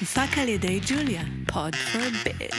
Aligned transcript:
מופק 0.00 0.38
על 0.38 0.48
ידי 0.48 0.80
ג'וליה, 0.86 1.22
פוד 1.52 1.76
פור 1.76 2.02
ביז. 2.24 2.50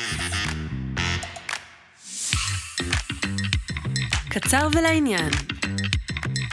קצר 4.29 4.67
ולעניין, 4.71 5.29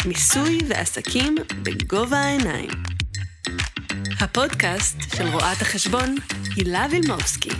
מיסוי 0.06 0.58
ועסקים 0.68 1.34
בגובה 1.62 2.18
העיניים. 2.18 2.70
הפודקאסט 4.20 4.96
של 5.16 5.28
רואת 5.28 5.62
החשבון 5.62 6.14
הילה 6.56 6.86
וילמובסקי. 6.90 7.50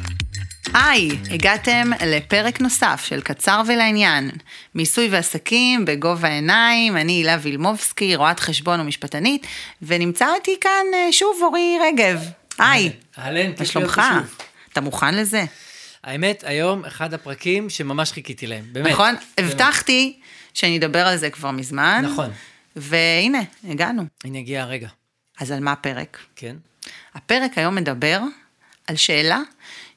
היי, 0.75 1.11
הגעתם 1.31 1.91
לפרק 2.07 2.61
נוסף 2.61 3.05
של 3.09 3.21
קצר 3.21 3.63
ולעניין, 3.67 4.31
מיסוי 4.75 5.09
ועסקים 5.11 5.85
בגובה 5.85 6.29
העיניים, 6.29 6.97
אני 6.97 7.13
הילה 7.13 7.37
וילמובסקי, 7.43 8.17
רואת 8.17 8.41
חשבון 8.41 8.81
ומשפטנית, 8.81 9.47
ונמצא 9.83 10.35
איתי 10.35 10.57
כאן 10.61 10.87
אה, 10.95 11.13
שוב 11.13 11.39
אורי 11.43 11.79
רגב. 11.83 12.38
היי, 12.59 12.93
אהלן, 13.19 13.51
מה 13.59 13.65
שלומך? 13.65 14.03
אתה 14.73 14.80
מוכן 14.80 15.15
לזה? 15.15 15.45
האמת, 16.05 16.45
היום 16.47 16.85
אחד 16.85 17.15
הפרקים 17.15 17.71
שממש 17.71 18.12
חיכיתי 18.12 18.47
להם, 18.47 18.65
באמת. 18.73 18.93
נכון? 18.93 19.15
באמת. 19.15 19.51
הבטחתי 19.51 20.21
שאני 20.55 20.79
אדבר 20.79 21.07
על 21.07 21.16
זה 21.16 21.30
כבר 21.30 21.51
מזמן. 21.51 22.05
נכון. 22.13 22.30
והנה, 22.77 23.39
הגענו. 23.65 24.02
הנה 24.25 24.39
הגיע 24.39 24.63
הרגע, 24.63 24.89
אז 25.41 25.51
על 25.51 25.61
מה 25.61 25.73
הפרק? 25.73 26.19
כן? 26.37 26.57
הפרק 27.15 27.59
היום 27.59 27.75
מדבר 27.75 28.21
על 28.87 28.97
שאלה 28.97 29.41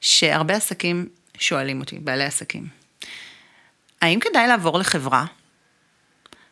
שהרבה 0.02 0.56
עסקים 0.56 1.10
שואלים 1.40 1.80
אותי, 1.80 2.00
בעלי 2.00 2.24
עסקים. 2.24 2.68
האם 4.02 4.20
כדאי 4.20 4.48
לעבור 4.48 4.80
לחברה? 4.80 5.26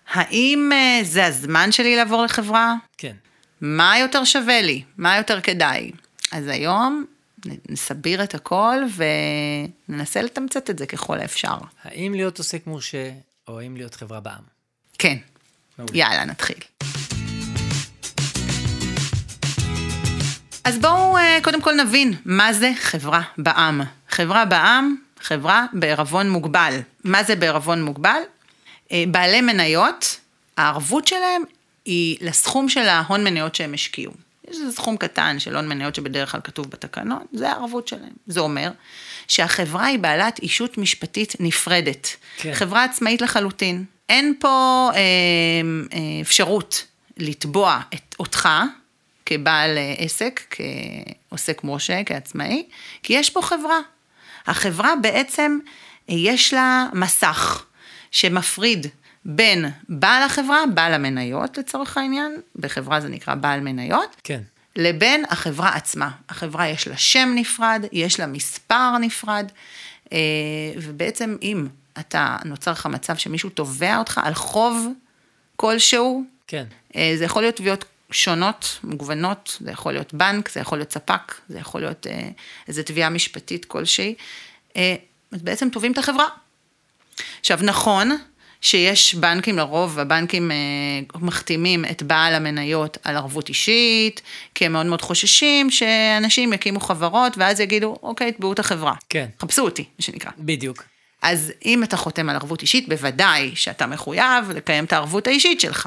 האם 0.09 0.71
אה, 0.73 0.99
זה 1.03 1.25
הזמן 1.25 1.71
שלי 1.71 1.95
לעבור 1.95 2.23
לחברה? 2.23 2.73
כן. 2.97 3.15
מה 3.61 3.99
יותר 3.99 4.23
שווה 4.23 4.61
לי? 4.61 4.83
מה 4.97 5.17
יותר 5.17 5.41
כדאי? 5.41 5.91
אז 6.31 6.47
היום 6.47 7.05
נסביר 7.69 8.23
את 8.23 8.35
הכל 8.35 8.75
וננסה 9.89 10.21
לתמצת 10.21 10.69
את 10.69 10.77
זה 10.77 10.85
ככל 10.85 11.19
האפשר. 11.19 11.57
האם 11.83 12.13
להיות 12.13 12.37
עוסק 12.37 12.67
מורשה, 12.67 13.11
או 13.47 13.59
האם 13.59 13.77
להיות 13.77 13.95
חברה 13.95 14.19
בעם? 14.19 14.41
כן, 14.97 15.17
מעולה. 15.77 15.97
יאללה, 15.97 16.25
נתחיל. 16.25 16.57
אז 20.63 20.77
בואו 20.77 21.17
אה, 21.17 21.37
קודם 21.43 21.61
כל 21.61 21.73
נבין 21.73 22.13
מה 22.25 22.53
זה 22.53 22.71
חברה 22.79 23.21
בע"מ. 23.37 23.81
חברה 24.09 24.45
בע"מ, 24.45 24.95
חברה 25.21 25.65
בערבון 25.73 26.29
מוגבל. 26.29 26.79
מה 27.03 27.23
זה 27.23 27.35
בערבון 27.35 27.83
מוגבל? 27.83 28.21
אה, 28.91 29.03
בעלי 29.11 29.41
מניות, 29.41 30.19
הערבות 30.57 31.07
שלהם 31.07 31.43
היא 31.89 32.17
לסכום 32.21 32.69
של 32.69 32.87
ההון 32.87 33.23
מניות 33.23 33.55
שהם 33.55 33.73
השקיעו. 33.73 34.13
יש 34.49 34.57
איזה 34.57 34.71
סכום 34.71 34.97
קטן 34.97 35.39
של 35.39 35.55
הון 35.55 35.67
מניות 35.67 35.95
שבדרך 35.95 36.31
כלל 36.31 36.41
כתוב 36.43 36.69
בתקנון, 36.69 37.25
זה 37.33 37.49
הערבות 37.49 37.87
שלהם. 37.87 38.13
זה 38.27 38.39
אומר 38.39 38.71
שהחברה 39.27 39.85
היא 39.85 39.99
בעלת 39.99 40.39
אישות 40.39 40.77
משפטית 40.77 41.35
נפרדת. 41.39 42.15
כן. 42.37 42.53
חברה 42.53 42.83
עצמאית 42.83 43.21
לחלוטין. 43.21 43.85
אין 44.09 44.33
פה 44.39 44.89
אה, 44.93 44.99
אה, 44.99 46.21
אפשרות 46.21 46.85
לתבוע 47.17 47.81
את 47.93 48.15
אותך 48.19 48.49
כבעל 49.25 49.77
אה, 49.77 49.93
עסק, 49.97 50.55
כעוסק 51.29 51.63
מורשה, 51.63 52.03
כעצמאי, 52.05 52.63
כי 53.03 53.13
יש 53.13 53.29
פה 53.29 53.41
חברה. 53.41 53.79
החברה 54.47 54.93
בעצם, 55.01 55.59
אה, 56.09 56.15
יש 56.15 56.53
לה 56.53 56.85
מסך 56.93 57.65
שמפריד 58.11 58.87
בין 59.25 59.65
בעל 59.89 60.23
החברה, 60.23 60.63
בעל 60.73 60.93
המניות 60.93 61.57
לצורך 61.57 61.97
העניין, 61.97 62.41
בחברה 62.55 63.01
זה 63.01 63.09
נקרא 63.09 63.35
בעל 63.35 63.59
מניות, 63.59 64.15
כן. 64.23 64.41
לבין 64.75 65.25
החברה 65.29 65.75
עצמה. 65.75 66.09
החברה 66.29 66.67
יש 66.67 66.87
לה 66.87 66.97
שם 66.97 67.31
נפרד, 67.35 67.85
יש 67.91 68.19
לה 68.19 68.27
מספר 68.27 68.97
נפרד, 68.97 69.51
אה, 70.11 70.17
ובעצם 70.81 71.37
אם 71.41 71.67
אתה, 71.99 72.37
נוצר 72.45 72.71
לך 72.71 72.85
מצב 72.85 73.15
שמישהו 73.15 73.49
תובע 73.49 73.97
אותך 73.97 74.21
על 74.23 74.33
חוב 74.33 74.87
כלשהו, 75.55 76.23
כן. 76.47 76.65
אה, 76.95 77.13
זה 77.17 77.25
יכול 77.25 77.41
להיות 77.41 77.55
תביעות 77.55 77.85
שונות, 78.11 78.79
מגוונות, 78.83 79.57
זה 79.61 79.71
יכול 79.71 79.93
להיות 79.93 80.13
בנק, 80.13 80.49
זה 80.49 80.59
יכול 80.59 80.77
להיות 80.77 80.91
ספק, 80.91 81.35
זה 81.49 81.59
יכול 81.59 81.81
להיות 81.81 82.07
אה, 82.07 82.29
איזו 82.67 82.83
תביעה 82.83 83.09
משפטית 83.09 83.65
כלשהי. 83.65 84.15
אז 85.31 85.41
בעצם 85.41 85.69
תובעים 85.69 85.91
את 85.91 85.97
החברה. 85.97 86.25
עכשיו, 87.39 87.59
נכון 87.63 88.17
שיש 88.61 89.15
בנקים, 89.15 89.57
לרוב 89.57 89.99
הבנקים 89.99 90.51
אה, 90.51 90.57
מחתימים 91.21 91.85
את 91.85 92.03
בעל 92.03 92.33
המניות 92.35 92.97
על 93.03 93.15
ערבות 93.15 93.49
אישית, 93.49 94.21
כי 94.55 94.65
הם 94.65 94.71
מאוד 94.71 94.85
מאוד 94.85 95.01
חוששים 95.01 95.71
שאנשים 95.71 96.53
יקימו 96.53 96.79
חברות, 96.79 97.37
ואז 97.37 97.59
יגידו, 97.59 97.95
אוקיי, 98.03 98.31
תבעו 98.31 98.53
את 98.53 98.59
החברה. 98.59 98.93
כן. 99.09 99.25
חפשו 99.41 99.61
אותי, 99.61 99.83
מה 99.99 100.03
שנקרא. 100.03 100.31
בדיוק. 100.39 100.83
אז 101.21 101.53
אם 101.65 101.83
אתה 101.83 101.97
חותם 101.97 102.29
על 102.29 102.35
ערבות 102.35 102.61
אישית, 102.61 102.89
בוודאי 102.89 103.51
שאתה 103.55 103.87
מחויב 103.87 104.51
לקיים 104.55 104.85
את 104.85 104.93
הערבות 104.93 105.27
האישית 105.27 105.61
שלך. 105.61 105.85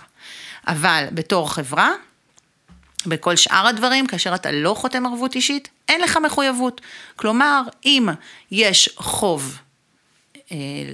אבל 0.68 1.04
בתור 1.12 1.52
חברה, 1.54 1.90
בכל 3.06 3.36
שאר 3.36 3.66
הדברים, 3.66 4.06
כאשר 4.06 4.34
אתה 4.34 4.52
לא 4.52 4.74
חותם 4.74 5.06
ערבות 5.06 5.34
אישית, 5.34 5.68
אין 5.88 6.00
לך 6.00 6.18
מחויבות. 6.26 6.80
כלומר, 7.16 7.62
אם 7.84 8.08
יש 8.50 8.90
חוב 8.96 9.58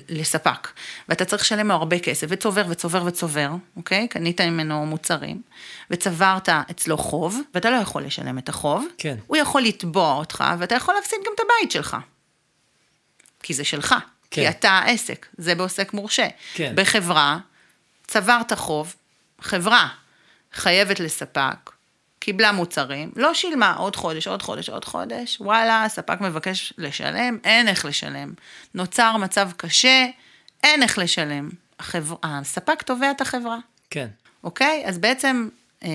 לספק, 0.08 0.68
ואתה 1.08 1.24
צריך 1.24 1.42
לשלם 1.42 1.68
לו 1.68 1.74
הרבה 1.74 1.98
כסף, 1.98 2.26
וצובר 2.30 2.64
וצובר 2.68 3.02
וצובר, 3.06 3.50
אוקיי? 3.76 4.08
קנית 4.08 4.40
ממנו 4.40 4.86
מוצרים, 4.86 5.42
וצברת 5.90 6.48
אצלו 6.48 6.98
חוב, 6.98 7.40
ואתה 7.54 7.70
לא 7.70 7.76
יכול 7.76 8.04
לשלם 8.04 8.38
את 8.38 8.48
החוב, 8.48 8.86
כן. 8.98 9.16
הוא 9.26 9.36
יכול 9.36 9.62
לתבוע 9.62 10.14
אותך, 10.14 10.44
ואתה 10.58 10.74
יכול 10.74 10.94
להפסיד 10.94 11.18
גם 11.26 11.32
את 11.34 11.40
הבית 11.40 11.70
שלך. 11.70 11.96
כי 13.42 13.54
זה 13.54 13.64
שלך, 13.64 13.90
כן. 13.90 14.00
כי 14.30 14.48
אתה 14.48 14.70
העסק, 14.70 15.26
זה 15.38 15.54
בעוסק 15.54 15.92
מורשה. 15.92 16.28
כן. 16.54 16.72
בחברה, 16.76 17.38
צברת 18.06 18.52
חוב, 18.52 18.94
חברה 19.40 19.88
חייבת 20.52 21.00
לספק, 21.00 21.70
קיבלה 22.28 22.52
מוצרים, 22.52 23.10
לא 23.16 23.34
שילמה 23.34 23.74
עוד 23.74 23.96
חודש, 23.96 24.26
עוד 24.26 24.42
חודש, 24.42 24.68
עוד 24.68 24.84
חודש, 24.84 25.40
וואלה, 25.40 25.84
הספק 25.84 26.20
מבקש 26.20 26.72
לשלם, 26.78 27.38
אין 27.44 27.68
איך 27.68 27.84
לשלם. 27.84 28.32
נוצר 28.74 29.16
מצב 29.16 29.50
קשה, 29.56 30.06
אין 30.64 30.82
איך 30.82 30.98
לשלם. 30.98 31.48
החבר... 31.78 32.16
הספק 32.22 32.82
תובע 32.82 33.10
את 33.10 33.20
החברה, 33.20 33.58
כן. 33.90 34.08
אוקיי? 34.44 34.82
אז 34.86 34.98
בעצם 34.98 35.48
אה, 35.84 35.88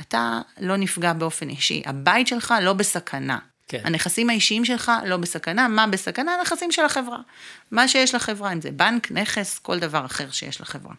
אתה 0.00 0.40
לא 0.60 0.76
נפגע 0.76 1.12
באופן 1.12 1.48
אישי, 1.48 1.82
הבית 1.86 2.26
שלך 2.26 2.54
לא 2.62 2.72
בסכנה. 2.72 3.38
כן. 3.68 3.80
הנכסים 3.84 4.30
האישיים 4.30 4.64
שלך 4.64 4.92
לא 5.06 5.16
בסכנה, 5.16 5.68
מה 5.68 5.86
בסכנה? 5.86 6.34
הנכסים 6.34 6.72
של 6.72 6.84
החברה. 6.84 7.18
מה 7.70 7.88
שיש 7.88 8.14
לחברה, 8.14 8.52
אם 8.52 8.60
זה 8.60 8.70
בנק, 8.70 9.12
נכס, 9.12 9.58
כל 9.58 9.78
דבר 9.78 10.06
אחר 10.06 10.30
שיש 10.30 10.60
לחברה. 10.60 10.94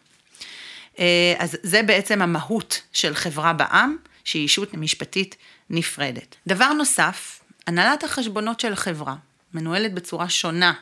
אה, 0.98 1.34
אז 1.38 1.56
זה 1.62 1.82
בעצם 1.82 2.22
המהות 2.22 2.80
של 2.92 3.14
חברה 3.14 3.52
בע"מ, 3.52 3.96
שהיא 4.24 4.42
אישות 4.42 4.74
משפטית 4.74 5.36
נפרדת. 5.70 6.36
דבר 6.46 6.72
נוסף, 6.72 7.40
הנהלת 7.66 8.04
החשבונות 8.04 8.60
של 8.60 8.72
החברה 8.72 9.14
מנוהלת 9.54 9.94
בצורה 9.94 10.28
שונה 10.28 10.72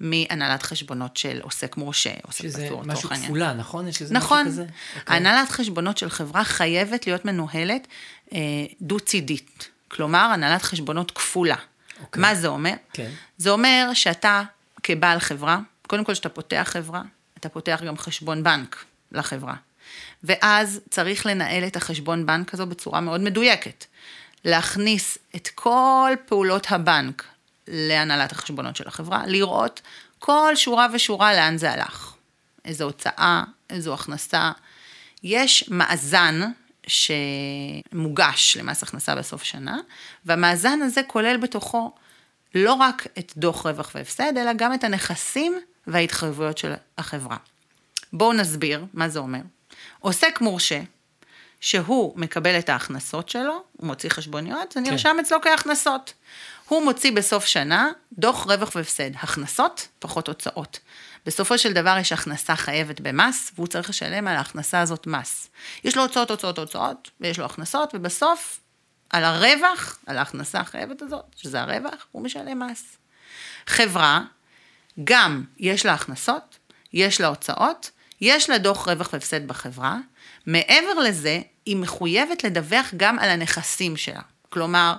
מהנהלת 0.00 0.62
חשבונות 0.62 1.16
של 1.16 1.40
עוסק 1.42 1.76
מורשה, 1.76 2.10
עוסק 2.22 2.42
שזה 2.42 2.66
פטור, 2.66 2.80
משהו 2.80 2.92
לצורך 2.92 3.12
העניין. 3.12 3.28
כפולה, 3.28 3.52
נכון? 3.52 3.88
יש 3.88 4.02
איזה 4.02 4.14
נכון. 4.14 4.40
משהו 4.40 4.52
כזה? 4.52 4.66
אוקיי. 5.00 5.16
הנהלת 5.16 5.48
חשבונות 5.48 5.98
של 5.98 6.10
חברה 6.10 6.44
חייבת 6.44 7.06
להיות 7.06 7.24
מנוהלת 7.24 7.86
אה, 8.32 8.38
דו-צידית. 8.80 9.68
כלומר, 9.88 10.18
הנהלת 10.18 10.62
חשבונות 10.62 11.10
כפולה. 11.10 11.56
אוקיי. 12.00 12.20
מה 12.20 12.34
זה 12.34 12.48
אומר? 12.48 12.74
כן. 12.92 13.10
זה 13.38 13.50
אומר 13.50 13.90
שאתה 13.94 14.42
כבעל 14.82 15.18
חברה, 15.18 15.58
קודם 15.86 16.04
כל 16.04 16.12
כשאתה 16.12 16.28
פותח 16.28 16.68
חברה, 16.72 17.02
אתה 17.38 17.48
פותח 17.48 17.80
גם 17.86 17.98
חשבון 17.98 18.42
בנק 18.42 18.84
לחברה. 19.12 19.54
ואז 20.24 20.80
צריך 20.90 21.26
לנהל 21.26 21.64
את 21.66 21.76
החשבון 21.76 22.26
בנק 22.26 22.54
הזו 22.54 22.66
בצורה 22.66 23.00
מאוד 23.00 23.20
מדויקת. 23.20 23.84
להכניס 24.44 25.18
את 25.36 25.48
כל 25.54 26.12
פעולות 26.26 26.66
הבנק 26.70 27.24
להנהלת 27.68 28.32
החשבונות 28.32 28.76
של 28.76 28.88
החברה, 28.88 29.26
לראות 29.26 29.80
כל 30.18 30.52
שורה 30.56 30.86
ושורה 30.92 31.34
לאן 31.34 31.56
זה 31.58 31.72
הלך. 31.72 32.14
איזו 32.64 32.84
הוצאה, 32.84 33.42
איזו 33.70 33.94
הכנסה. 33.94 34.52
יש 35.22 35.68
מאזן 35.68 36.40
שמוגש 36.86 38.56
למס 38.56 38.82
הכנסה 38.82 39.14
בסוף 39.14 39.42
שנה, 39.42 39.78
והמאזן 40.24 40.82
הזה 40.82 41.00
כולל 41.06 41.36
בתוכו 41.36 41.92
לא 42.54 42.72
רק 42.72 43.06
את 43.18 43.32
דוח 43.36 43.66
רווח 43.66 43.90
והפסד, 43.94 44.32
אלא 44.36 44.52
גם 44.52 44.74
את 44.74 44.84
הנכסים 44.84 45.60
וההתחייבויות 45.86 46.58
של 46.58 46.74
החברה. 46.98 47.36
בואו 48.12 48.32
נסביר 48.32 48.84
מה 48.94 49.08
זה 49.08 49.18
אומר. 49.18 49.40
עוסק 50.00 50.40
מורשה, 50.40 50.80
שהוא 51.60 52.12
מקבל 52.16 52.58
את 52.58 52.68
ההכנסות 52.68 53.28
שלו, 53.28 53.62
הוא 53.72 53.86
מוציא 53.86 54.10
חשבוניות, 54.10 54.72
זה 54.72 54.80
נרשם 54.80 55.16
אצלו 55.20 55.38
כהכנסות. 55.42 56.12
הוא 56.68 56.84
מוציא 56.84 57.12
בסוף 57.12 57.46
שנה 57.46 57.90
דוח 58.12 58.46
רווח 58.46 58.70
והפסד, 58.74 59.10
הכנסות 59.14 59.88
פחות 59.98 60.28
הוצאות. 60.28 60.78
בסופו 61.26 61.58
של 61.58 61.72
דבר 61.72 61.96
יש 62.00 62.12
הכנסה 62.12 62.56
חייבת 62.56 63.00
במס, 63.00 63.52
והוא 63.54 63.66
צריך 63.66 63.90
לשלם 63.90 64.28
על 64.28 64.36
ההכנסה 64.36 64.80
הזאת 64.80 65.06
מס. 65.06 65.48
יש 65.84 65.96
לו 65.96 66.02
הוצאות, 66.02 66.30
הוצאות, 66.30 66.58
הוצאות, 66.58 67.10
ויש 67.20 67.38
לו 67.38 67.44
הכנסות, 67.44 67.90
ובסוף 67.94 68.60
על 69.10 69.24
הרווח, 69.24 69.98
על 70.06 70.18
ההכנסה 70.18 70.60
החייבת 70.60 71.02
הזאת, 71.02 71.24
שזה 71.36 71.60
הרווח, 71.60 72.06
הוא 72.12 72.22
משלם 72.22 72.70
מס. 72.70 72.96
חברה, 73.66 74.20
גם 75.04 75.44
יש 75.58 75.86
לה 75.86 75.94
הכנסות, 75.94 76.58
יש 76.92 77.20
לה 77.20 77.26
הוצאות, 77.26 77.90
יש 78.20 78.50
לה 78.50 78.58
דוח 78.58 78.88
רווח 78.88 79.12
והפסד 79.12 79.48
בחברה. 79.48 79.96
מעבר 80.46 80.94
לזה, 80.94 81.40
היא 81.66 81.76
מחויבת 81.76 82.44
לדווח 82.44 82.86
גם 82.96 83.18
על 83.18 83.30
הנכסים 83.30 83.96
שלה. 83.96 84.20
כלומר, 84.48 84.94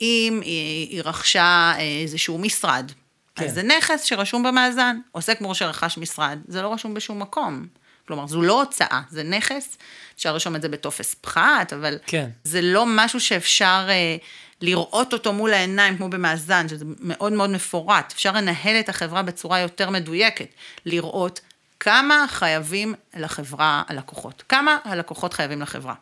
אם 0.00 0.40
היא, 0.44 0.88
היא 0.88 1.02
רכשה 1.04 1.72
איזשהו 2.02 2.38
משרד, 2.38 2.92
כן. 3.34 3.44
אז 3.44 3.54
זה 3.54 3.62
נכס 3.62 4.04
שרשום 4.04 4.42
במאזן. 4.42 4.96
עוסק 5.12 5.40
מורשה 5.40 5.66
רכש 5.66 5.98
משרד, 5.98 6.38
זה 6.48 6.62
לא 6.62 6.72
רשום 6.72 6.94
בשום 6.94 7.22
מקום. 7.22 7.66
כלומר, 8.06 8.26
זו 8.26 8.42
לא 8.42 8.62
הוצאה, 8.62 9.00
זה 9.10 9.22
נכס, 9.22 9.76
אפשר 10.16 10.32
לרשום 10.32 10.56
את 10.56 10.62
זה 10.62 10.68
בטופס 10.68 11.14
פחת, 11.20 11.72
אבל 11.72 11.98
כן. 12.06 12.30
זה 12.44 12.60
לא 12.62 12.84
משהו 12.86 13.20
שאפשר 13.20 13.86
אה, 13.88 14.16
לראות 14.60 15.12
אותו 15.12 15.32
מול 15.32 15.52
העיניים, 15.52 15.96
כמו 15.96 16.08
במאזן, 16.08 16.68
שזה 16.68 16.84
מאוד 17.00 17.32
מאוד 17.32 17.50
מפורט. 17.50 18.12
אפשר 18.12 18.32
לנהל 18.32 18.76
את 18.80 18.88
החברה 18.88 19.22
בצורה 19.22 19.60
יותר 19.60 19.90
מדויקת, 19.90 20.48
לראות 20.86 21.40
כמה 21.84 22.26
חייבים 22.28 22.94
לחברה 23.16 23.82
הלקוחות, 23.88 24.42
כמה 24.48 24.78
הלקוחות 24.84 25.34
חייבים 25.34 25.62
לחברה. 25.62 25.94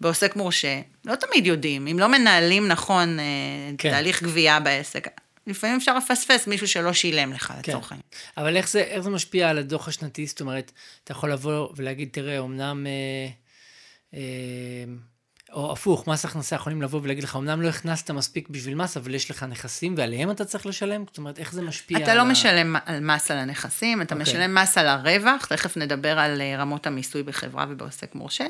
בעוסק 0.00 0.36
מורשה, 0.36 0.80
לא 1.04 1.14
תמיד 1.14 1.46
יודעים, 1.46 1.86
אם 1.86 1.98
לא 1.98 2.08
מנהלים 2.08 2.68
נכון 2.68 3.20
אה, 3.20 3.24
כן. 3.78 3.90
תהליך 3.90 4.22
גבייה 4.22 4.60
בעסק, 4.60 5.08
לפעמים 5.46 5.76
אפשר 5.76 5.96
לפספס 5.96 6.46
מישהו 6.46 6.68
שלא 6.68 6.92
שילם 6.92 7.32
לך, 7.32 7.52
כן. 7.62 7.72
לצורך 7.72 7.92
העניין. 7.92 8.06
אבל 8.36 8.56
איך 8.56 8.68
זה, 8.68 8.80
איך 8.80 9.00
זה 9.00 9.10
משפיע 9.10 9.50
על 9.50 9.58
הדוח 9.58 9.88
השנתי? 9.88 10.26
זאת 10.26 10.40
אומרת, 10.40 10.72
אתה 11.04 11.12
יכול 11.12 11.32
לבוא 11.32 11.68
ולהגיד, 11.76 12.08
תראה, 12.12 12.38
אמנם... 12.38 12.86
אה, 12.86 13.30
אה, 14.14 14.84
או 15.52 15.72
הפוך, 15.72 16.06
מס 16.06 16.24
הכנסה 16.24 16.56
יכולים 16.56 16.82
לבוא 16.82 17.00
ולהגיד 17.02 17.24
לך, 17.24 17.36
אמנם 17.36 17.62
לא 17.62 17.68
הכנסת 17.68 18.10
מספיק 18.10 18.48
בשביל 18.48 18.74
מס, 18.74 18.96
אבל 18.96 19.14
יש 19.14 19.30
לך 19.30 19.42
נכסים 19.42 19.94
ועליהם 19.98 20.30
אתה 20.30 20.44
צריך 20.44 20.66
לשלם? 20.66 21.04
זאת 21.06 21.18
אומרת, 21.18 21.38
איך 21.38 21.52
זה 21.52 21.62
משפיע 21.62 21.98
אתה 21.98 22.14
לא 22.14 22.20
ה... 22.20 22.24
משלם 22.24 22.76
על 22.86 23.00
מס 23.00 23.30
על 23.30 23.38
הנכסים, 23.38 24.02
אתה 24.02 24.14
okay. 24.14 24.18
אוקיי. 24.18 24.34
משלם 24.34 24.54
מס 24.54 24.78
על 24.78 24.88
הרווח, 24.88 25.46
תכף 25.46 25.76
נדבר 25.76 26.18
על 26.18 26.40
אה, 26.40 26.56
רמות 26.58 26.86
המיסוי 26.86 27.22
בחברה 27.22 27.66
ובעוסק 27.68 28.14
מורשה. 28.14 28.44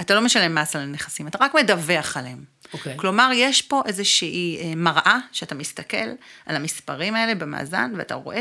אתה 0.00 0.14
לא 0.14 0.20
משלם 0.20 0.54
מס 0.54 0.76
על 0.76 0.82
הנכסים, 0.82 1.26
אתה 1.26 1.38
רק 1.40 1.54
מדווח 1.54 2.16
עליהם. 2.16 2.44
Okay. 2.64 2.68
אוקיי. 2.72 2.96
כלומר, 2.96 3.30
יש 3.34 3.62
פה 3.62 3.82
איזושהי 3.86 4.58
אה, 4.60 4.74
מראה 4.76 5.18
שאתה 5.32 5.54
מסתכל 5.54 6.06
על 6.46 6.56
המספרים 6.56 7.14
האלה 7.14 7.34
במאזן, 7.34 7.92
ואתה 7.96 8.14
רואה 8.14 8.40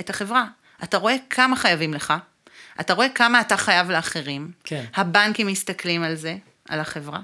את 0.00 0.10
החברה. 0.10 0.44
אתה 0.82 0.96
רואה 0.96 1.16
כמה 1.30 1.56
חייבים 1.56 1.94
לך, 1.94 2.14
אתה 2.80 2.94
רואה 2.94 3.08
כמה 3.08 3.40
אתה 3.40 3.56
חייב 3.56 3.90
לאחרים. 3.90 4.50
כן. 4.64 4.84
הבנקים 4.94 5.46
מסתכלים 5.46 6.02
על 6.02 6.14
זה, 6.14 6.36
על 6.68 6.80
החברה. 6.80 7.20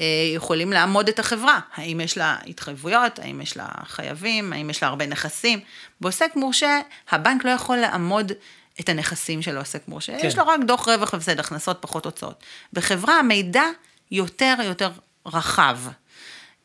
אה, 0.00 0.04
יכולים 0.34 0.72
לעמוד 0.72 1.08
את 1.08 1.18
החברה, 1.18 1.60
האם 1.74 2.00
יש 2.00 2.18
לה 2.18 2.36
התחייבויות, 2.46 3.18
האם 3.18 3.40
יש 3.40 3.56
לה 3.56 3.68
חייבים, 3.84 4.52
האם 4.52 4.70
יש 4.70 4.82
לה 4.82 4.88
הרבה 4.88 5.06
נכסים. 5.06 5.60
בעוסק 6.00 6.32
מורשה, 6.36 6.80
הבנק 7.10 7.44
לא 7.44 7.50
יכול 7.50 7.76
לעמוד 7.76 8.32
את 8.80 8.88
הנכסים 8.88 9.42
של 9.42 9.56
העוסק 9.56 9.88
מורשה, 9.88 10.18
כן. 10.20 10.26
יש 10.26 10.38
לו 10.38 10.46
רק 10.46 10.60
דוח 10.66 10.88
רווח 10.88 11.12
והפסד, 11.12 11.40
הכנסות 11.40 11.78
פחות 11.80 12.04
הוצאות. 12.04 12.42
בחברה 12.72 13.18
המידע 13.18 13.64
יותר 14.10 14.54
יותר 14.64 14.90
רחב, 15.26 15.78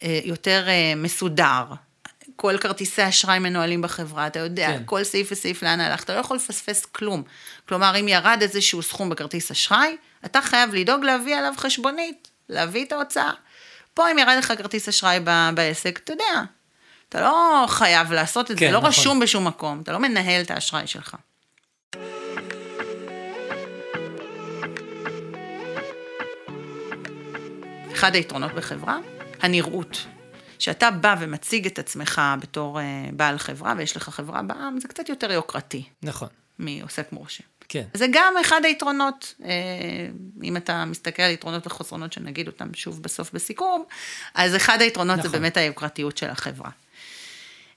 אה, 0.04 0.20
יותר 0.24 0.68
אה, 0.68 0.94
מסודר. 0.96 1.64
כל 2.36 2.58
כרטיסי 2.58 3.08
אשראי 3.08 3.40
מנוהלים 3.40 3.82
בחברה, 3.82 4.28
אתה 4.28 4.40
יודע, 4.40 4.68
כן. 4.68 4.84
כל 4.86 5.04
סעיף 5.04 5.28
וסעיף 5.32 5.64
לאן 5.64 5.80
הלך, 5.80 6.04
אתה 6.04 6.16
לא 6.16 6.20
יכול 6.20 6.38
לפספס 6.38 6.86
כלום. 6.86 7.24
כלומר, 7.68 8.00
אם 8.00 8.08
ירד 8.08 8.38
איזשהו 8.42 8.82
סכום 8.82 9.10
בכרטיס 9.10 9.52
אשראי, 9.52 9.98
אתה 10.26 10.42
חייב 10.42 10.74
לדאוג 10.74 11.04
להביא 11.04 11.36
עליו 11.36 11.54
חשבונית, 11.58 12.28
להביא 12.50 12.86
את 12.86 12.92
ההוצאה. 12.92 13.32
פה 13.94 14.12
אם 14.12 14.18
ירד 14.18 14.38
לך 14.38 14.54
כרטיס 14.58 14.90
אשראי 14.90 15.20
בעסק, 15.54 16.00
אתה 16.04 16.14
יודע, 16.14 16.44
אתה 17.10 17.22
לא 17.22 17.66
חייב 17.68 18.12
לעשות 18.12 18.52
את 18.52 18.60
כן, 18.60 18.66
זה, 18.66 18.72
לא 18.72 18.78
נכון. 18.78 18.90
רשום 18.90 19.20
בשום 19.20 19.48
מקום, 19.48 19.82
אתה 19.82 19.92
לא 19.92 20.00
מנהל 20.00 20.42
את 20.42 20.52
האשראי 20.52 20.88
שלך. 20.88 21.16
אחד 27.94 28.16
היתרונות 28.16 28.52
בחברה, 28.54 28.98
הנראות. 29.42 30.06
כשאתה 30.60 30.92
בא 30.92 31.16
ומציג 31.20 31.66
את 31.66 31.80
עצמך 31.80 32.22
בתור 32.40 32.80
uh, 32.80 32.82
בעל 33.14 33.38
חברה, 33.38 33.74
ויש 33.78 33.98
לך 33.98 34.10
חברה 34.10 34.42
בעם, 34.42 34.80
זה 34.80 34.88
קצת 34.88 35.10
יותר 35.10 35.32
יוקרתי. 35.32 35.84
נכון. 36.04 36.30
מעוסק 36.60 37.12
מורשה. 37.12 37.44
כן. 37.70 37.84
זה 37.94 38.06
גם 38.12 38.34
אחד 38.42 38.62
היתרונות, 38.64 39.36
uh, 39.40 39.44
אם 40.44 40.58
אתה 40.58 40.86
מסתכל 40.86 41.24
על 41.24 41.32
יתרונות 41.32 41.68
וחסרונות, 41.68 42.14
שנגיד 42.14 42.48
אותם 42.48 42.74
שוב 42.74 43.04
בסוף 43.04 43.32
בסיכום, 43.34 43.84
אז 44.34 44.56
אחד 44.56 44.82
היתרונות 44.82 45.20
נכון. 45.20 45.32
זה 45.32 45.38
באמת 45.38 45.58
היוקרתיות 45.58 46.18
של 46.18 46.30
החברה. 46.30 46.70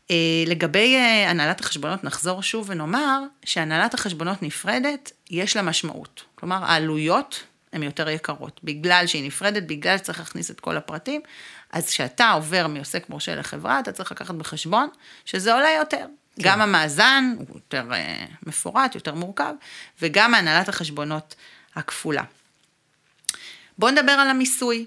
Uh, 0.06 0.10
לגבי 0.46 0.96
uh, 0.96 1.30
הנהלת 1.30 1.60
החשבונות, 1.60 2.04
נחזור 2.04 2.42
שוב 2.42 2.66
ונאמר 2.70 3.22
שהנהלת 3.44 3.94
החשבונות 3.94 4.42
נפרדת, 4.42 5.12
יש 5.30 5.56
לה 5.56 5.62
משמעות. 5.62 6.22
כלומר, 6.34 6.64
העלויות 6.64 7.44
הן 7.72 7.82
יותר 7.82 8.08
יקרות. 8.08 8.60
בגלל 8.64 9.06
שהיא 9.06 9.26
נפרדת, 9.26 9.62
בגלל 9.62 9.98
שצריך 9.98 10.18
להכניס 10.18 10.50
את 10.50 10.60
כל 10.60 10.76
הפרטים, 10.76 11.20
אז 11.72 11.90
כשאתה 11.90 12.30
עובר 12.30 12.66
מעוסק 12.66 13.10
מורשה 13.10 13.34
לחברה, 13.34 13.80
אתה 13.80 13.92
צריך 13.92 14.12
לקחת 14.12 14.34
בחשבון 14.34 14.88
שזה 15.24 15.54
עולה 15.54 15.70
יותר. 15.78 16.06
כן. 16.38 16.48
גם 16.48 16.60
המאזן 16.60 17.34
הוא 17.38 17.46
יותר 17.54 17.84
uh, 17.90 18.34
מפורט, 18.46 18.94
יותר 18.94 19.14
מורכב, 19.14 19.54
וגם 20.02 20.34
הנהלת 20.34 20.68
החשבונות 20.68 21.34
הכפולה. 21.74 22.22
בואו 23.78 23.90
נדבר 23.90 24.12
על 24.12 24.28
המיסוי. 24.28 24.86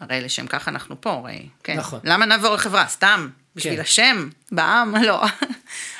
הרי 0.00 0.20
לשם 0.20 0.46
כך 0.46 0.68
אנחנו 0.68 1.00
פה, 1.00 1.12
הרי, 1.12 1.48
כן. 1.62 1.76
נכון. 1.76 2.00
למה 2.04 2.26
נעבור 2.26 2.54
לחברה? 2.54 2.88
סתם, 2.88 3.28
בשביל 3.56 3.74
כן. 3.74 3.80
השם, 3.80 4.28
בעם, 4.52 4.96
לא. 5.06 5.24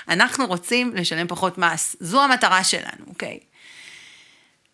אנחנו 0.08 0.46
רוצים 0.46 0.94
לשלם 0.94 1.26
פחות 1.28 1.58
מס, 1.58 1.96
זו 2.00 2.24
המטרה 2.24 2.64
שלנו, 2.64 3.06
אוקיי? 3.06 3.38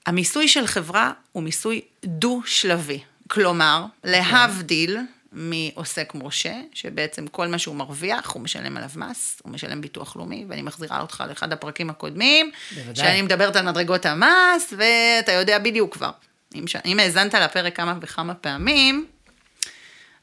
המיסוי 0.07 0.49
של 0.49 0.67
חברה 0.67 1.13
הוא 1.33 1.43
מיסוי 1.43 1.81
דו-שלבי. 2.05 3.01
כלומר, 3.29 3.85
להבדיל 4.05 4.99
מעוסק 5.33 6.15
מורשה, 6.15 6.55
שבעצם 6.73 7.27
כל 7.27 7.49
מה 7.49 7.59
שהוא 7.59 7.77
מרוויח, 7.77 8.31
הוא 8.31 8.43
משלם 8.43 8.77
עליו 8.77 8.91
מס, 8.97 9.41
הוא 9.45 9.53
משלם 9.53 9.81
ביטוח 9.81 10.17
לאומי, 10.17 10.45
ואני 10.49 10.63
מחזירה 10.63 11.01
אותך 11.01 11.25
לאחד 11.29 11.53
הפרקים 11.53 11.91
הקודמים, 11.91 12.51
בוודאי. 12.75 12.95
שאני 13.05 13.23
מדברת 13.23 13.57
על 13.57 13.71
מדרגות 13.71 14.07
המס, 14.07 14.73
ואתה 14.77 15.33
יודע 15.33 15.59
בדיוק 15.59 15.95
כבר. 15.95 16.11
אם, 16.55 16.67
ש... 16.67 16.77
אם 16.85 16.99
האזנת 16.99 17.35
לפרק 17.35 17.77
כמה 17.77 17.95
וכמה 18.01 18.35
פעמים, 18.35 19.07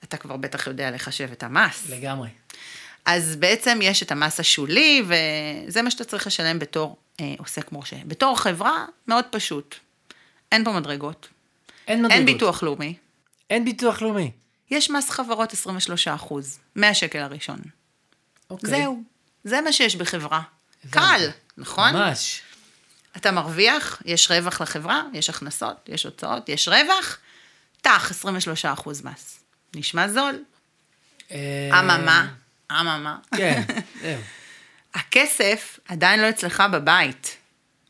אתה 0.04 0.18
כבר 0.18 0.38
בטח 0.38 0.68
יודע 0.68 0.92
לחשב 0.92 1.32
את 1.32 1.44
המס. 1.44 1.90
לגמרי. 1.90 2.30
אז 3.06 3.36
בעצם 3.36 3.80
יש 3.82 4.04
את 4.04 4.12
המס 4.12 4.40
השולי, 4.40 5.04
וזה 5.08 5.82
מה 5.82 5.92
שאתה 5.92 6.04
צריך 6.04 6.28
לשלם 6.28 6.60
בתור 6.60 6.98
אה, 7.20 7.34
עוסק 7.38 7.72
מורשה. 7.72 7.96
בתור 8.08 8.40
חברה, 8.40 8.86
מאוד 9.08 9.26
פשוט. 9.32 9.76
אין 10.52 10.64
פה 10.64 10.72
מדרגות. 10.72 11.28
אין 11.88 12.00
מדרגות. 12.00 12.18
אין 12.18 12.26
ביטוח 12.26 12.64
לאומי. 12.64 12.94
אין 13.50 13.66
ביטוח 13.66 14.02
לאומי. 14.02 14.32
יש 14.72 14.90
מס 14.90 15.10
חברות 15.10 15.54
23 15.54 16.08
אחוז, 16.08 16.60
מהשקל 16.76 17.20
הראשון. 17.20 17.60
אוקיי. 18.50 18.70
זהו, 18.70 19.04
זה 19.44 19.62
מה 19.62 19.72
שיש 19.74 19.96
בחברה. 19.96 20.42
קל, 20.90 21.30
נכון? 21.58 21.94
ממש. 21.94 22.42
אתה 23.18 23.32
מרוויח, 23.32 24.02
יש 24.06 24.32
רווח 24.32 24.62
לחברה, 24.62 25.04
יש 25.14 25.30
הכנסות, 25.30 25.78
יש 25.88 26.04
הוצאות, 26.04 26.50
יש 26.50 26.68
רווח, 26.68 27.18
טח, 27.82 28.12
23 28.12 28.66
אחוז 28.66 29.02
מס. 29.02 29.40
נשמע 29.76 30.08
זול. 30.08 30.44
אה, 31.32 31.70
אממה, 31.80 32.28
אממה. 32.72 33.18
כן, 33.38 33.62
זהו. 34.02 34.22
הכסף 34.94 35.80
עדיין 35.88 36.20
לא 36.20 36.30
אצלך 36.30 36.64
בבית. 36.72 37.38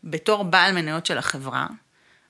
בתור 0.04 0.44
בעל 0.44 0.72
מניות 0.74 1.06
של 1.06 1.18
החברה, 1.18 1.68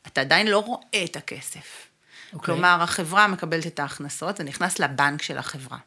אתה 0.07 0.21
עדיין 0.21 0.47
לא 0.47 0.59
רואה 0.59 1.03
את 1.03 1.15
הכסף. 1.15 1.88
Okay. 2.29 2.35
אוקיי. 2.35 2.45
כלומר, 2.45 2.77
החברה 2.81 3.27
מקבלת 3.27 3.67
את 3.67 3.79
ההכנסות, 3.79 4.37
זה 4.37 4.43
נכנס 4.43 4.79
לבנק 4.79 5.21
של 5.21 5.37
החברה. 5.37 5.77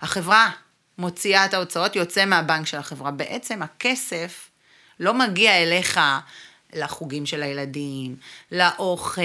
החברה 0.00 0.50
מוציאה 0.98 1.44
את 1.44 1.54
ההוצאות, 1.54 1.96
יוצא 1.96 2.24
מהבנק 2.24 2.66
של 2.66 2.76
החברה. 2.76 3.10
בעצם 3.10 3.62
הכסף 3.62 4.50
לא 5.00 5.14
מגיע 5.14 5.62
אליך 5.62 6.00
לחוגים 6.72 7.26
של 7.26 7.42
הילדים, 7.42 8.16
לאוכל, 8.52 9.22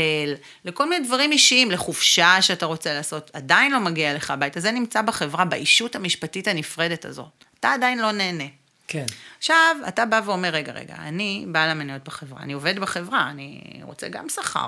לכל 0.65 0.89
מיני 0.89 1.07
דברים 1.07 1.31
אישיים, 1.31 1.71
לחופשה 1.71 2.41
שאתה 2.41 2.65
רוצה 2.65 2.93
לעשות, 2.93 3.31
עדיין 3.33 3.71
לא 3.71 3.79
מגיע 3.79 4.11
אליך 4.11 4.31
הביתה. 4.31 4.59
זה 4.59 4.71
נמצא 4.71 5.01
בחברה, 5.01 5.45
באישות 5.45 5.95
המשפטית 5.95 6.47
הנפרדת 6.47 7.05
הזאת. 7.05 7.43
אתה 7.59 7.73
עדיין 7.73 7.99
לא 7.99 8.11
נהנה. 8.11 8.47
כן. 8.87 9.05
עכשיו, 9.37 9.77
אתה 9.87 10.05
בא 10.05 10.21
ואומר, 10.25 10.49
רגע, 10.49 10.71
רגע, 10.71 10.95
אני 10.95 11.45
בעל 11.47 11.69
המניות 11.69 12.03
בחברה, 12.03 12.41
אני 12.41 12.53
עובד 12.53 12.79
בחברה, 12.79 13.29
אני 13.29 13.61
רוצה 13.83 14.07
גם 14.07 14.29
שכר. 14.29 14.67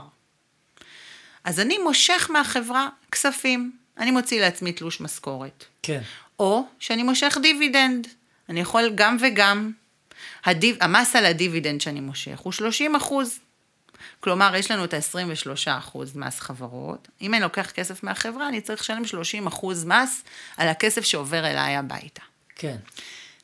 אז 1.43 1.59
אני 1.59 1.77
מושך 1.77 2.29
מהחברה 2.33 2.89
כספים. 3.11 3.71
אני 3.97 4.11
מוציא 4.11 4.41
לעצמי 4.41 4.71
תלוש 4.71 5.01
משכורת. 5.01 5.65
כן. 5.83 6.01
או 6.39 6.65
שאני 6.79 7.03
מושך 7.03 7.37
דיבידנד. 7.41 8.07
אני 8.49 8.59
יכול 8.59 8.91
גם 8.95 9.17
וגם. 9.19 9.71
הדיב, 10.45 10.77
המס 10.81 11.15
על 11.15 11.25
הדיבידנד 11.25 11.81
שאני 11.81 11.99
מושך 11.99 12.39
הוא 12.39 12.53
30 12.53 12.95
אחוז. 12.95 13.39
כלומר, 14.19 14.55
יש 14.55 14.71
לנו 14.71 14.83
את 14.85 14.93
ה-23% 14.93 15.97
מס 16.15 16.39
חברות. 16.39 17.07
אם 17.21 17.33
אני 17.33 17.41
לוקח 17.41 17.71
כסף 17.71 18.03
מהחברה, 18.03 18.47
אני 18.47 18.61
צריך 18.61 18.81
לשלם 18.81 19.03
30% 19.51 19.65
מס 19.85 20.23
על 20.57 20.67
הכסף 20.67 21.01
שעובר 21.01 21.47
אליי 21.47 21.75
הביתה. 21.75 22.21
כן. 22.55 22.75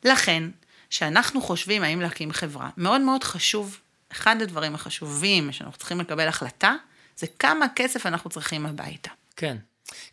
לכן, 0.04 0.44
כשאנחנו 0.90 1.42
חושבים 1.42 1.84
האם 1.84 2.02
להקים 2.02 2.32
חברה, 2.32 2.70
מאוד 2.78 3.02
מאוד 3.02 3.24
חשוב, 3.24 3.80
אחד 4.12 4.42
הדברים 4.42 4.76
החשובים 4.76 5.52
שאנחנו 5.52 5.78
צריכים 5.78 6.00
לקבל 6.00 6.28
החלטה, 6.28 6.76
זה 7.18 7.28
כמה 7.40 7.66
כסף 7.76 8.06
אנחנו 8.06 8.30
צריכים 8.30 8.66
הביתה. 8.66 9.10
כן. 9.36 9.58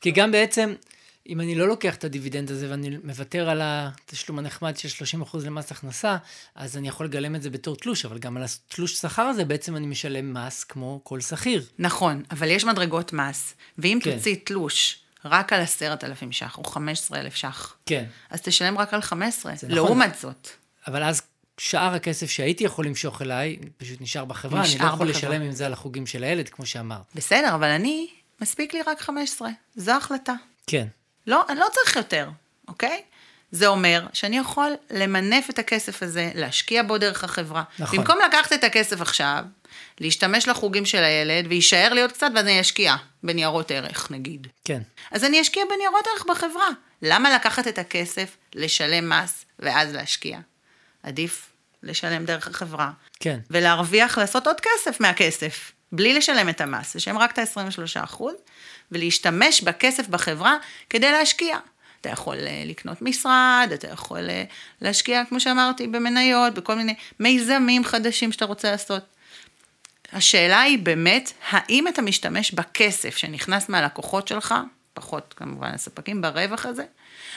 כי 0.00 0.10
גם 0.10 0.32
בעצם, 0.32 0.74
אם 1.28 1.40
אני 1.40 1.54
לא 1.54 1.68
לוקח 1.68 1.94
את 1.94 2.04
הדיבידנד 2.04 2.50
הזה 2.50 2.70
ואני 2.70 2.96
מוותר 3.04 3.50
על 3.50 3.60
התשלום 3.64 4.38
הנחמד 4.38 4.76
של 4.76 5.04
30% 5.22 5.38
למס 5.44 5.72
הכנסה, 5.72 6.16
אז 6.54 6.76
אני 6.76 6.88
יכול 6.88 7.06
לגלם 7.06 7.36
את 7.36 7.42
זה 7.42 7.50
בתור 7.50 7.76
תלוש, 7.76 8.04
אבל 8.04 8.18
גם 8.18 8.36
על 8.36 8.44
התלוש 8.44 8.94
שכר 8.94 9.22
הזה 9.22 9.44
בעצם 9.44 9.76
אני 9.76 9.86
משלם 9.86 10.34
מס 10.34 10.64
כמו 10.64 11.00
כל 11.02 11.20
שכיר. 11.20 11.64
נכון, 11.78 12.22
אבל 12.30 12.50
יש 12.50 12.64
מדרגות 12.64 13.12
מס, 13.12 13.54
ואם 13.78 13.98
כן. 14.02 14.16
תוציא 14.16 14.36
תלוש 14.44 14.98
רק 15.24 15.52
על 15.52 15.60
10,000 15.60 16.32
ש"ח 16.32 16.58
או 16.58 16.64
15,000 16.64 17.34
ש"ח, 17.34 17.76
כן. 17.86 18.04
אז 18.30 18.40
תשלם 18.40 18.78
רק 18.78 18.94
על 18.94 19.00
15. 19.00 19.52
זה 19.56 19.66
נכון. 19.66 19.76
לעומת 19.76 20.14
זאת, 20.20 20.48
אבל 20.86 21.02
אז 21.02 21.22
שאר 21.64 21.94
הכסף 21.94 22.30
שהייתי 22.30 22.64
יכול 22.64 22.86
למשוך 22.86 23.22
אליי, 23.22 23.56
פשוט 23.76 24.00
נשאר 24.00 24.24
בחברה, 24.24 24.60
אני 24.60 24.68
נשאר 24.68 24.86
לא 24.86 24.92
יכול 24.92 25.12
בחברה. 25.12 25.30
לשלם 25.30 25.42
עם 25.42 25.52
זה 25.52 25.66
על 25.66 25.72
החוגים 25.72 26.06
של 26.06 26.24
הילד, 26.24 26.48
כמו 26.48 26.66
שאמרת. 26.66 27.02
בסדר, 27.14 27.54
אבל 27.54 27.68
אני, 27.68 28.08
מספיק 28.40 28.74
לי 28.74 28.82
רק 28.82 29.00
15. 29.00 29.48
זו 29.76 29.92
החלטה. 29.92 30.34
כן. 30.66 30.86
לא, 31.26 31.44
אני 31.48 31.58
לא 31.58 31.66
צריך 31.72 31.96
יותר, 31.96 32.30
אוקיי? 32.68 33.02
זה 33.50 33.66
אומר 33.66 34.06
שאני 34.12 34.38
יכול 34.38 34.72
למנף 34.90 35.50
את 35.50 35.58
הכסף 35.58 36.02
הזה, 36.02 36.30
להשקיע 36.34 36.82
בו 36.82 36.98
דרך 36.98 37.24
החברה. 37.24 37.62
נכון. 37.78 37.98
במקום 37.98 38.18
לקחת 38.28 38.52
את 38.52 38.64
הכסף 38.64 39.00
עכשיו, 39.00 39.44
להשתמש 40.00 40.48
לחוגים 40.48 40.86
של 40.86 41.04
הילד, 41.04 41.46
ויישאר 41.48 41.92
לי 41.92 42.02
עוד 42.02 42.12
קצת, 42.12 42.30
ואז 42.34 42.44
אני 42.44 42.60
אשקיע 42.60 42.96
בניירות 43.22 43.70
ערך, 43.70 44.10
נגיד. 44.10 44.46
כן. 44.64 44.82
אז 45.10 45.24
אני 45.24 45.40
אשקיע 45.40 45.62
בניירות 45.74 46.04
ערך 46.06 46.26
בחברה. 46.28 46.68
למה 47.02 47.34
לקחת 47.34 47.68
את 47.68 47.78
הכסף, 47.78 48.36
לשלם 48.54 49.08
מס, 49.08 49.44
ואז 49.58 49.94
להשקיע? 49.94 50.38
עדיף 51.02 51.51
לשלם 51.82 52.24
דרך 52.24 52.48
החברה. 52.48 52.90
כן. 53.20 53.38
ולהרוויח, 53.50 54.18
לעשות 54.18 54.46
עוד 54.46 54.56
כסף 54.60 55.00
מהכסף, 55.00 55.72
בלי 55.92 56.14
לשלם 56.14 56.48
את 56.48 56.60
המס, 56.60 56.94
לשלם 56.94 57.18
רק 57.18 57.32
את 57.32 57.38
ה-23%, 57.38 58.22
ולהשתמש 58.92 59.62
בכסף 59.62 60.08
בחברה 60.08 60.56
כדי 60.90 61.12
להשקיע. 61.12 61.58
אתה 62.00 62.10
יכול 62.10 62.36
אה, 62.36 62.62
לקנות 62.66 63.02
משרד, 63.02 63.70
אתה 63.74 63.88
יכול 63.88 64.30
אה, 64.30 64.44
להשקיע, 64.80 65.22
כמו 65.28 65.40
שאמרתי, 65.40 65.86
במניות, 65.86 66.54
בכל 66.54 66.74
מיני 66.74 66.94
מיזמים 67.20 67.84
חדשים 67.84 68.32
שאתה 68.32 68.44
רוצה 68.44 68.70
לעשות. 68.70 69.02
השאלה 70.12 70.60
היא 70.60 70.78
באמת, 70.78 71.32
האם 71.50 71.88
אתה 71.88 72.02
משתמש 72.02 72.52
בכסף 72.52 73.16
שנכנס 73.16 73.68
מהלקוחות 73.68 74.28
שלך, 74.28 74.54
פחות 74.94 75.34
כמובן 75.36 75.70
הספקים, 75.74 76.22
ברווח 76.22 76.66
הזה, 76.66 76.84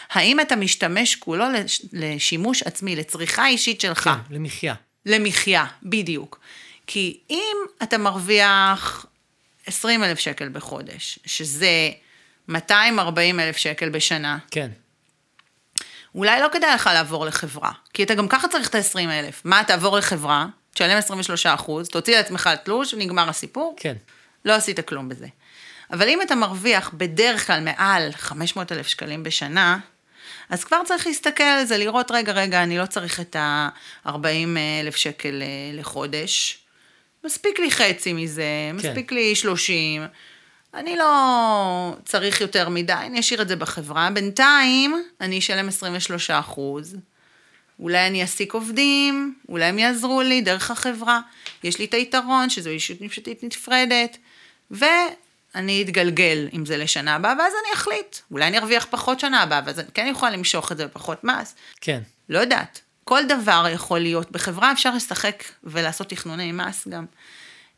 האם 0.09 0.39
אתה 0.39 0.55
משתמש 0.55 1.15
כולו 1.15 1.45
לש- 1.51 1.81
לשימוש 1.93 2.63
עצמי, 2.63 2.95
לצריכה 2.95 3.47
אישית 3.47 3.81
שלך? 3.81 4.03
כן, 4.03 4.35
למחיה. 4.35 4.73
למחיה, 5.05 5.65
בדיוק. 5.83 6.39
כי 6.87 7.19
אם 7.29 7.55
אתה 7.83 7.97
מרוויח 7.97 9.05
20 9.67 10.03
אלף 10.03 10.19
שקל 10.19 10.49
בחודש, 10.49 11.19
שזה 11.25 11.89
240 12.47 13.39
אלף 13.39 13.57
שקל 13.57 13.89
בשנה, 13.89 14.37
כן. 14.51 14.69
אולי 16.15 16.39
לא 16.41 16.47
כדאי 16.53 16.75
לך 16.75 16.89
לעבור 16.93 17.25
לחברה, 17.25 17.71
כי 17.93 18.03
אתה 18.03 18.15
גם 18.15 18.27
ככה 18.27 18.47
צריך 18.47 18.69
את 18.69 18.75
ה-20 18.75 18.99
אלף. 19.09 19.41
מה, 19.45 19.63
תעבור 19.67 19.97
לחברה, 19.97 20.45
תשלם 20.73 20.97
23 20.97 21.45
אחוז, 21.45 21.89
תוציא 21.89 22.17
לעצמך 22.17 22.49
תלוש, 22.63 22.93
ונגמר 22.93 23.29
הסיפור? 23.29 23.75
כן. 23.79 23.95
לא 24.45 24.53
עשית 24.53 24.79
כלום 24.79 25.09
בזה. 25.09 25.27
אבל 25.91 26.09
אם 26.09 26.21
אתה 26.21 26.35
מרוויח 26.35 26.91
בדרך 26.93 27.47
כלל 27.47 27.59
מעל 27.59 28.11
500 28.11 28.71
אלף 28.71 28.87
שקלים 28.87 29.23
בשנה, 29.23 29.77
אז 30.49 30.63
כבר 30.63 30.77
צריך 30.85 31.07
להסתכל 31.07 31.43
על 31.43 31.65
זה, 31.65 31.77
לראות, 31.77 32.11
רגע, 32.11 32.31
רגע, 32.31 32.63
אני 32.63 32.77
לא 32.77 32.85
צריך 32.85 33.19
את 33.19 33.35
ה-40 33.35 34.09
אלף 34.81 34.95
שקל 34.95 35.41
אה, 35.41 35.79
לחודש. 35.79 36.57
מספיק 37.23 37.59
לי 37.59 37.71
חצי 37.71 38.13
מזה, 38.13 38.43
כן. 38.69 38.75
מספיק 38.75 39.11
לי 39.11 39.35
30. 39.35 40.05
אני 40.73 40.95
לא 40.95 41.95
צריך 42.05 42.41
יותר 42.41 42.69
מדי, 42.69 42.93
אני 42.93 43.19
אשאיר 43.19 43.41
את 43.41 43.47
זה 43.47 43.55
בחברה. 43.55 44.09
בינתיים, 44.13 45.03
אני 45.21 45.39
אשלם 45.39 45.67
23 45.67 46.29
אחוז. 46.31 46.95
אולי 47.79 48.07
אני 48.07 48.21
אעסיק 48.21 48.53
עובדים, 48.53 49.35
אולי 49.49 49.65
הם 49.65 49.79
יעזרו 49.79 50.21
לי 50.21 50.41
דרך 50.41 50.71
החברה. 50.71 51.19
יש 51.63 51.79
לי 51.79 51.85
את 51.85 51.93
היתרון 51.93 52.49
שזו 52.49 52.69
אישות 52.69 53.01
משפטית 53.01 53.43
נפרדת, 53.43 54.17
ואני 55.55 55.81
אתגלגל 55.81 56.47
עם 56.51 56.65
זה 56.65 56.77
לשנה 56.77 57.15
הבאה, 57.15 57.33
ואז 57.39 57.53
אני 57.63 57.73
אחליט. 57.73 58.17
אולי 58.31 58.47
אני 58.47 58.57
ארוויח 58.57 58.87
פחות 58.89 59.19
שנה 59.19 59.41
הבאה, 59.41 59.61
ואז 59.65 59.79
אני 59.79 59.87
כן 59.93 60.07
יכולה 60.11 60.31
למשוך 60.31 60.71
את 60.71 60.77
זה 60.77 60.85
בפחות 60.85 61.23
מס. 61.23 61.55
כן. 61.81 62.01
לא 62.29 62.39
יודעת. 62.39 62.81
כל 63.03 63.21
דבר 63.27 63.65
יכול 63.73 63.99
להיות. 63.99 64.31
בחברה 64.31 64.71
אפשר 64.71 64.95
לשחק 64.95 65.43
ולעשות 65.63 66.09
תכנוני 66.09 66.51
מס 66.51 66.87
גם. 66.87 67.05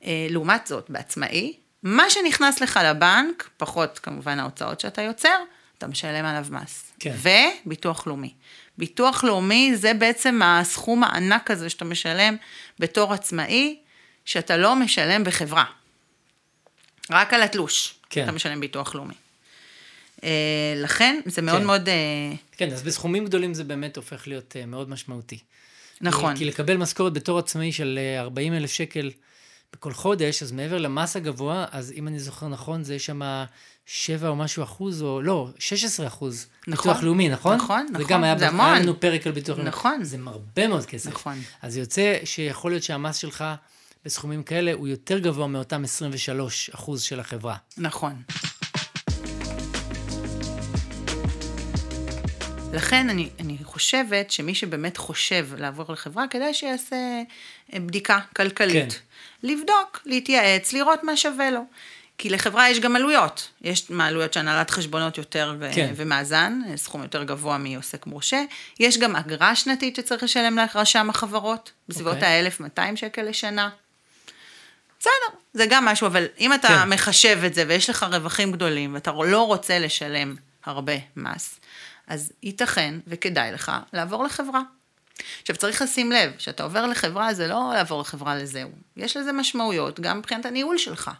אה, 0.04 0.28
לעומת 0.30 0.68
זאת, 0.68 0.90
בעצמאי, 0.90 1.54
מה 1.84 2.10
שנכנס 2.10 2.62
לך 2.62 2.80
לבנק, 2.84 3.50
פחות 3.58 4.00
כמובן 4.00 4.40
ההוצאות 4.40 4.80
שאתה 4.80 5.02
יוצר, 5.02 5.38
אתה 5.78 5.88
משלם 5.88 6.26
עליו 6.26 6.46
מס. 6.50 6.92
כן. 7.00 7.16
וביטוח 7.66 8.08
לאומי. 8.08 8.34
ביטוח 8.78 9.24
לאומי 9.24 9.76
זה 9.76 9.94
בעצם 9.94 10.42
הסכום 10.44 11.04
הענק 11.04 11.52
הזה 11.52 11.70
שאתה 11.70 11.86
משלם 11.86 12.36
בתור 12.80 13.14
עצמאי, 13.14 13.80
שאתה 14.26 14.58
לא 14.58 14.76
משלם 14.76 15.24
בחברה. 15.24 15.66
רק 17.12 17.34
על 17.34 17.44
התלוש 17.44 17.94
כן. 18.10 18.24
אתה 18.24 18.32
משלם 18.32 18.60
ביטוח 18.60 18.96
לאומי. 18.96 19.14
אה, 20.24 20.74
לכן 20.76 21.20
זה 21.26 21.42
מאוד 21.42 21.60
כן. 21.60 21.66
מאוד... 21.66 21.90
אה, 21.90 21.94
כן, 22.52 22.72
אז 22.72 22.84
בסכומים 22.84 23.26
גדולים 23.26 23.54
זה 23.54 23.64
באמת 23.64 23.98
הופך 23.98 24.28
להיות 24.28 24.56
uh, 24.64 24.66
מאוד 24.66 24.90
משמעותי. 24.90 25.40
נכון. 26.02 26.34
כי, 26.34 26.40
כי 26.40 26.46
לקבל 26.46 26.78
משכורת 26.78 27.14
בתור 27.14 27.40
עצמאי 27.40 27.72
של 27.72 28.00
אה, 28.02 28.22
40 28.22 28.54
אלף 28.54 28.72
שקל 28.72 29.12
בכל 29.74 29.94
חודש, 29.94 30.44
אז 30.44 30.52
מעבר 30.52 30.78
למס 30.78 31.16
הגבוה, 31.16 31.66
אז 31.72 31.94
אם 31.98 32.08
אני 32.08 32.20
זוכר 32.20 32.48
נכון, 32.48 32.84
זה 32.84 32.96
יש 32.96 33.06
שם 33.06 33.22
7 33.86 34.28
או 34.28 34.36
משהו 34.36 34.64
אחוז, 34.64 35.02
או 35.02 35.22
לא, 35.22 35.48
16 35.60 36.08
אחוז. 36.08 36.48
נכון. 36.68 36.92
ביטוח 36.92 37.04
לאומי, 37.04 37.30
נכון? 37.30 37.56
נכון, 37.56 37.88
זה 37.88 37.94
נכון, 37.94 38.08
גם 38.08 38.24
היה, 38.24 38.38
זה 38.38 38.48
המון. 38.48 38.66
היה 38.66 38.80
לנו 38.80 39.00
פרק 39.00 39.28
על 39.28 39.34
ביטוח 39.34 39.58
לאומי. 39.58 39.70
נכון. 39.70 40.04
זה 40.04 40.18
הרבה 40.26 40.68
מאוד 40.68 40.86
כסף. 40.86 41.12
נכון. 41.12 41.42
אז 41.62 41.78
יוצא 41.78 42.18
שיכול 42.24 42.72
להיות 42.72 42.84
שהמס 42.84 43.18
שלך 43.18 43.44
בסכומים 44.06 44.44
כאלה 44.44 44.74
הוא 44.74 44.88
יותר 44.88 45.20
גבוה 45.20 45.48
מאותם 45.48 45.84
23 45.84 46.70
אחוז 46.74 47.02
של 47.02 47.20
החברה. 47.20 47.56
נכון. 47.78 48.22
לכן 52.74 53.10
אני, 53.10 53.30
אני 53.40 53.58
חושבת 53.64 54.32
שמי 54.32 54.56
שבאמת 54.56 54.98
חושב 54.98 55.48
לעבור 55.58 55.94
לחברה, 55.94 56.28
כדאי 56.28 56.54
שיעשה 56.54 56.96
אה, 57.74 57.80
בדיקה 57.80 58.20
כלכלית. 58.36 58.94
כן. 58.94 59.00
לבדוק, 59.48 60.02
להתייעץ, 60.06 60.74
לראות 60.74 61.04
מה 61.04 61.18
שווה 61.18 61.52
לו. 61.52 61.62
כי 62.18 62.30
לחברה 62.30 62.70
יש 62.70 62.80
גם 62.80 62.96
עלויות. 62.96 63.50
יש 63.62 63.92
עלויות 64.00 64.34
של 64.34 64.40
הנהלת 64.40 64.70
חשבונות 64.70 65.18
יותר 65.18 65.56
ו- 65.60 65.70
כן. 65.76 65.94
ומאזן, 65.96 66.62
סכום 66.76 67.02
יותר 67.02 67.24
גבוה 67.24 67.58
מעוסק 67.58 68.06
מורשה. 68.06 68.44
יש 68.80 68.98
גם 68.98 69.16
אגרה 69.16 69.56
שנתית 69.56 69.96
שצריך 69.96 70.24
לשלם 70.24 70.58
לרשם 70.58 71.10
החברות, 71.10 71.72
בסביבות 71.90 72.14
אוקיי. 72.14 72.48
ה-1,200 72.48 72.96
שקל 72.96 73.22
לשנה. 73.22 73.70
בסדר, 75.00 75.40
זה 75.54 75.66
גם 75.70 75.86
משהו, 75.86 76.08
אבל 76.08 76.26
אם 76.40 76.54
אתה 76.54 76.68
כן. 76.68 76.90
מחשב 76.90 77.40
את 77.46 77.54
זה 77.54 77.64
ויש 77.68 77.90
לך 77.90 78.06
רווחים 78.12 78.52
גדולים 78.52 78.94
ואתה 78.94 79.12
לא 79.12 79.48
רוצה 79.48 79.80
לשלם 79.80 80.36
הרבה 80.66 80.94
מס, 81.16 81.60
אז 82.08 82.32
ייתכן 82.44 82.94
וכדאי 83.08 83.52
לך 83.52 83.72
לעבור 83.94 84.24
לחברה. 84.24 84.62
עכשיו 85.42 85.56
צריך 85.56 85.82
לשים 85.82 86.12
לב, 86.12 86.32
כשאתה 86.38 86.64
עובר 86.64 86.86
לחברה 86.86 87.34
זה 87.34 87.48
לא 87.48 87.72
לעבור 87.74 88.02
לחברה 88.02 88.36
לזהו, 88.36 88.70
יש 88.98 89.18
לזה 89.18 89.32
משמעויות 89.32 90.00
גם 90.00 90.18
מבחינת 90.18 90.46
הניהול 90.46 90.78
שלך. 90.78 91.12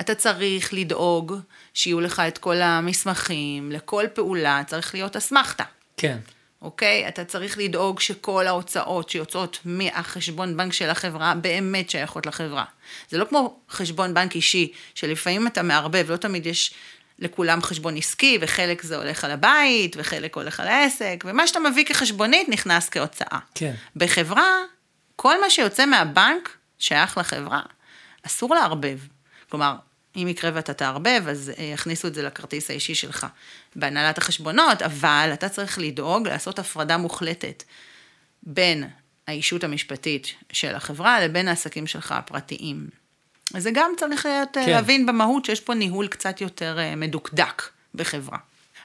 אתה 0.00 0.14
צריך 0.14 0.74
לדאוג 0.74 1.38
שיהיו 1.74 2.00
לך 2.00 2.22
את 2.28 2.38
כל 2.38 2.62
המסמכים, 2.62 3.72
לכל 3.72 4.04
פעולה 4.14 4.62
צריך 4.66 4.94
להיות 4.94 5.16
אסמכתה. 5.16 5.64
כן. 5.96 6.18
אוקיי? 6.62 7.08
אתה 7.08 7.24
צריך 7.24 7.58
לדאוג 7.58 8.00
שכל 8.00 8.46
ההוצאות 8.46 9.08
שיוצאות 9.08 9.58
מהחשבון 9.64 10.56
בנק 10.56 10.72
של 10.72 10.90
החברה 10.90 11.34
באמת 11.34 11.90
שייכות 11.90 12.26
לחברה. 12.26 12.64
זה 13.08 13.18
לא 13.18 13.24
כמו 13.24 13.60
חשבון 13.70 14.14
בנק 14.14 14.34
אישי, 14.34 14.72
שלפעמים 14.94 15.46
אתה 15.46 15.62
מערבב, 15.62 16.10
לא 16.10 16.16
תמיד 16.16 16.46
יש 16.46 16.74
לכולם 17.18 17.62
חשבון 17.62 17.96
עסקי, 17.96 18.38
וחלק 18.40 18.82
זה 18.82 18.96
הולך 18.96 19.24
על 19.24 19.30
הבית, 19.30 19.96
וחלק 19.98 20.36
הולך 20.36 20.60
על 20.60 20.68
העסק, 20.68 21.24
ומה 21.26 21.46
שאתה 21.46 21.60
מביא 21.60 21.84
כחשבונית 21.84 22.48
נכנס 22.48 22.88
כהוצאה. 22.88 23.38
כן. 23.54 23.74
בחברה, 23.96 24.52
כל 25.16 25.40
מה 25.40 25.50
שיוצא 25.50 25.86
מהבנק 25.86 26.56
שייך 26.78 27.18
לחברה. 27.18 27.60
אסור 28.26 28.54
לערבב. 28.54 28.98
כלומר, 29.50 29.74
אם 30.16 30.28
יקרה 30.28 30.50
ואתה 30.54 30.72
תערבב, 30.72 31.22
אז 31.28 31.52
אה, 31.58 31.64
יכניסו 31.64 32.08
את 32.08 32.14
זה 32.14 32.22
לכרטיס 32.22 32.70
האישי 32.70 32.94
שלך 32.94 33.26
בהנהלת 33.76 34.18
החשבונות, 34.18 34.82
אבל 34.82 35.30
אתה 35.32 35.48
צריך 35.48 35.78
לדאוג 35.78 36.28
לעשות 36.28 36.58
הפרדה 36.58 36.96
מוחלטת 36.96 37.62
בין 38.42 38.84
הישות 39.26 39.64
המשפטית 39.64 40.34
של 40.52 40.74
החברה 40.74 41.20
לבין 41.20 41.48
העסקים 41.48 41.86
שלך 41.86 42.12
הפרטיים. 42.12 42.86
אז 43.54 43.62
זה 43.62 43.70
גם 43.74 43.90
צריך 43.96 44.26
להיות, 44.26 44.48
כן. 44.52 44.64
כן. 44.66 44.70
להבין 44.70 45.06
במהות 45.06 45.44
שיש 45.44 45.60
פה 45.60 45.74
ניהול 45.74 46.08
קצת 46.08 46.40
יותר 46.40 46.78
אה, 46.78 46.96
מדוקדק 46.96 47.62
בחברה. 47.94 48.38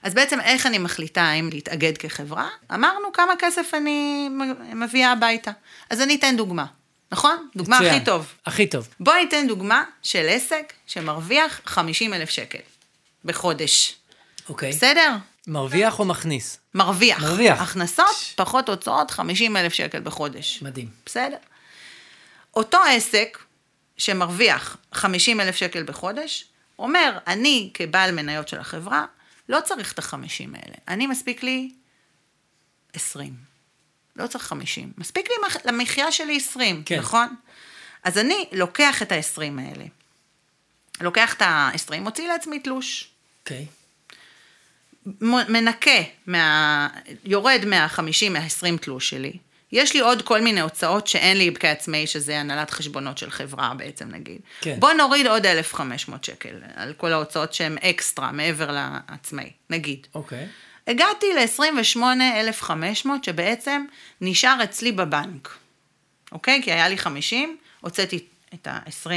אז 0.04 0.14
בעצם 0.14 0.40
איך 0.40 0.66
אני 0.66 0.78
מחליטה 0.78 1.32
אם 1.32 1.50
להתאגד 1.54 1.98
כחברה? 1.98 2.48
אמרנו 2.74 3.14
כמה 3.14 3.34
כסף 3.40 3.72
אני 3.74 4.30
מביאה 4.74 5.12
הביתה. 5.12 5.52
אז 5.90 6.02
אני 6.02 6.16
אתן 6.16 6.38
דוגמה, 6.38 6.66
נכון? 7.12 7.50
דוגמה 7.56 7.80
מצוין. 7.80 7.96
הכי 7.96 8.06
טוב. 8.06 8.34
הכי 8.46 8.68
טוב. 8.68 8.88
בואי 9.00 9.24
ניתן 9.24 9.48
דוגמה 9.48 9.84
של 10.04 10.26
עסק 10.30 10.74
שמרוויח 10.88 11.62
50 11.66 12.14
אלף 12.14 12.30
שקל 12.30 12.60
בחודש. 13.26 13.96
אוקיי. 14.50 14.72
בסדר? 14.72 15.16
מרוויח 15.48 16.00
או 16.00 16.06
מכניס? 16.06 16.58
מרוויח. 16.74 17.22
מרוויח. 17.22 17.62
הכנסות 17.62 18.16
פחות 18.36 18.70
הוצאות 18.70 19.12
50 19.12 19.58
אלף 19.58 19.74
שקל 19.74 20.00
בחודש. 20.00 20.62
מדהים. 20.62 20.90
בסדר? 21.06 21.38
אותו 22.56 22.78
עסק 22.90 23.38
שמרוויח 23.98 24.78
50 24.94 25.42
אלף 25.42 25.56
שקל 25.56 25.84
בחודש, 25.84 26.46
אומר, 26.80 27.18
אני 27.28 27.70
כבעל 27.74 28.12
מניות 28.12 28.48
של 28.48 28.60
החברה, 28.60 29.06
לא 29.50 29.60
צריך 29.66 29.92
את 29.94 30.00
ה-50 30.00 30.16
האלה. 30.54 30.76
אני 30.88 31.08
מספיק 31.08 31.44
לי 31.44 31.72
20. 32.94 33.51
לא 34.22 34.28
צריך 34.28 34.44
50. 34.44 34.92
מספיק 34.98 35.28
לי 35.30 35.36
מח- 35.48 35.66
למחיה 35.66 36.12
שלי 36.12 36.38
20, 36.38 36.84
כן. 36.86 37.00
נכון? 37.00 37.36
אז 38.04 38.18
אני 38.18 38.46
לוקח 38.52 39.02
את 39.02 39.12
ה-20 39.12 39.42
האלה. 39.62 39.86
לוקח 41.02 41.34
את 41.34 41.42
ה-20, 41.42 42.00
מוציא 42.00 42.28
לעצמי 42.28 42.60
תלוש. 42.60 43.10
אוקיי. 43.44 43.66
מ- 45.06 45.54
מנקה, 45.54 45.92
מה, 46.28 46.88
יורד 47.26 47.66
מה-50, 47.66 48.00
מה-20 48.30 48.78
תלוש 48.82 49.10
שלי. 49.10 49.34
יש 49.72 49.94
לי 49.94 50.00
עוד 50.00 50.22
כל 50.22 50.42
מיני 50.42 50.62
הוצאות 50.62 51.08
שאין 51.08 51.38
לי 51.38 51.54
כעצמאי, 51.60 52.08
שזה 52.08 52.40
הנהלת 52.40 52.70
חשבונות 52.72 53.18
של 53.18 53.30
חברה 53.32 53.74
בעצם 53.78 54.10
נגיד. 54.12 54.40
כן. 54.62 54.76
בוא 54.80 54.94
נוריד 54.94 55.28
עוד 55.28 55.46
1,500 55.46 56.24
שקל 56.24 56.50
על 56.76 56.94
כל 56.94 57.14
ההוצאות 57.14 57.54
שהן 57.54 57.78
אקסטרה, 57.78 58.32
מעבר 58.32 58.72
לעצמאי, 59.10 59.50
נגיד. 59.70 60.08
אוקיי. 60.16 60.48
הגעתי 60.88 61.26
ל-28,500 61.34 62.76
שבעצם 63.26 63.86
נשאר 64.22 64.64
אצלי 64.64 64.92
בבנק, 64.92 65.58
אוקיי? 66.32 66.62
כי 66.64 66.72
היה 66.72 66.88
לי 66.90 66.98
50, 66.98 67.58
הוצאתי 67.82 68.20
את 68.54 68.68
ה-20 68.68 69.10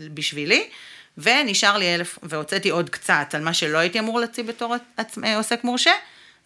בשבילי, 0.00 0.68
ונשאר 1.18 1.78
לי 1.78 1.94
1,000, 1.94 2.18
והוצאתי 2.22 2.68
עוד 2.70 2.90
קצת 2.90 3.26
על 3.32 3.42
מה 3.42 3.54
שלא 3.54 3.78
הייתי 3.78 3.98
אמור 3.98 4.20
להוציא 4.20 4.42
בתור 4.44 4.74
עצמ- 5.00 5.24
אה, 5.24 5.36
עוסק 5.36 5.64
מורשה, 5.64 5.90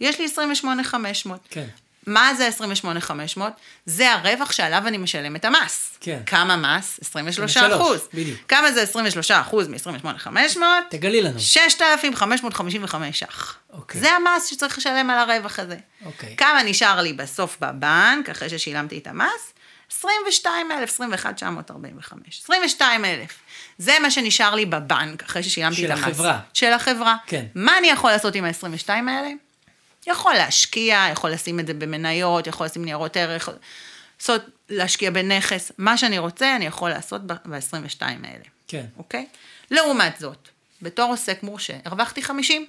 יש 0.00 0.18
לי 0.18 0.24
28,500. 0.24 1.40
כן. 1.50 1.66
מה 2.06 2.34
זה 2.34 2.46
28,500? 2.46 3.52
זה 3.86 4.12
הרווח 4.12 4.52
שעליו 4.52 4.82
אני 4.86 4.98
משלם 4.98 5.36
את 5.36 5.44
המס. 5.44 5.98
כן. 6.00 6.18
כמה 6.26 6.56
מס? 6.56 6.98
23 7.02 7.56
23, 7.56 7.80
אחוז. 7.80 8.08
בדיוק. 8.14 8.38
כמה 8.48 8.72
זה 8.72 8.82
23 8.82 9.30
אחוז 9.30 9.68
מ-28,500? 9.68 10.60
תגלי 10.90 11.22
לנו. 11.22 11.40
6,555 11.40 13.18
ש"ח. 13.18 13.56
אוקיי. 13.72 14.00
זה 14.00 14.10
המס 14.12 14.46
שצריך 14.46 14.78
לשלם 14.78 15.10
על 15.10 15.18
הרווח 15.30 15.58
הזה. 15.58 15.76
אוקיי. 16.04 16.36
כמה 16.36 16.62
נשאר 16.62 17.00
לי 17.00 17.12
בסוף 17.12 17.56
בבנק, 17.60 18.28
אחרי 18.28 18.50
ששילמתי 18.50 18.98
את 18.98 19.06
המס? 19.06 19.52
22,000, 19.92 20.88
21,945. 20.88 22.40
22,000. 22.42 23.28
זה 23.78 23.92
מה 24.02 24.10
שנשאר 24.10 24.54
לי 24.54 24.66
בבנק, 24.66 25.22
אחרי 25.22 25.42
ששילמתי 25.42 25.76
של 25.76 25.86
את 25.86 25.90
המס. 25.90 26.02
החברה. 26.02 26.38
של 26.54 26.72
החברה. 26.72 27.16
כן. 27.26 27.44
מה 27.54 27.78
אני 27.78 27.86
יכול 27.88 28.10
לעשות 28.10 28.34
עם 28.34 28.44
ה-22 28.44 28.88
האלה? 28.88 29.28
יכול 30.06 30.34
להשקיע, 30.34 31.06
יכול 31.12 31.30
לשים 31.30 31.60
את 31.60 31.66
זה 31.66 31.74
במניות, 31.74 32.46
יכול 32.46 32.66
לשים 32.66 32.84
ניירות 32.84 33.16
ערך, 33.16 33.48
לעשות, 34.18 34.42
להשקיע 34.68 35.10
בנכס, 35.10 35.72
מה 35.78 35.98
שאני 35.98 36.18
רוצה, 36.18 36.56
אני 36.56 36.66
יכול 36.66 36.90
לעשות 36.90 37.26
ב-22 37.26 38.02
האלה. 38.02 38.44
כן. 38.68 38.84
אוקיי? 38.96 39.26
לעומת 39.70 40.18
זאת, 40.18 40.48
בתור 40.82 41.10
עוסק 41.10 41.42
מורשה, 41.42 41.76
הרווחתי 41.84 42.22
50. 42.22 42.66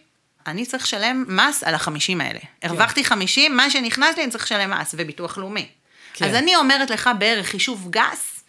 אני 0.47 0.65
צריך 0.65 0.83
לשלם 0.83 1.25
מס 1.27 1.63
על 1.63 1.75
ה-50 1.75 2.23
האלה. 2.23 2.39
הרווחתי 2.63 3.03
50, 3.03 3.57
מה 3.57 3.69
שנכנס 3.69 4.17
לי 4.17 4.23
אני 4.23 4.31
צריך 4.31 4.43
לשלם 4.43 4.71
מס 4.71 4.95
וביטוח 4.97 5.37
לאומי. 5.37 5.69
כן. 6.13 6.25
אז 6.25 6.35
אני 6.35 6.55
אומרת 6.55 6.89
לך 6.89 7.09
בערך 7.19 7.47
חישוב 7.47 7.87
גס, 7.89 8.43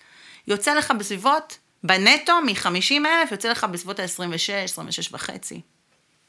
יוצא 0.47 0.75
לך 0.75 0.90
בסביבות, 0.90 1.59
בנטו 1.85 2.40
מ-50 2.40 2.92
אלף, 2.92 3.33
יוצא 3.33 3.49
לך 3.51 3.64
בסביבות 3.64 4.01
ה-26, 4.01 4.53
26 4.64 5.09
וחצי. 5.12 5.61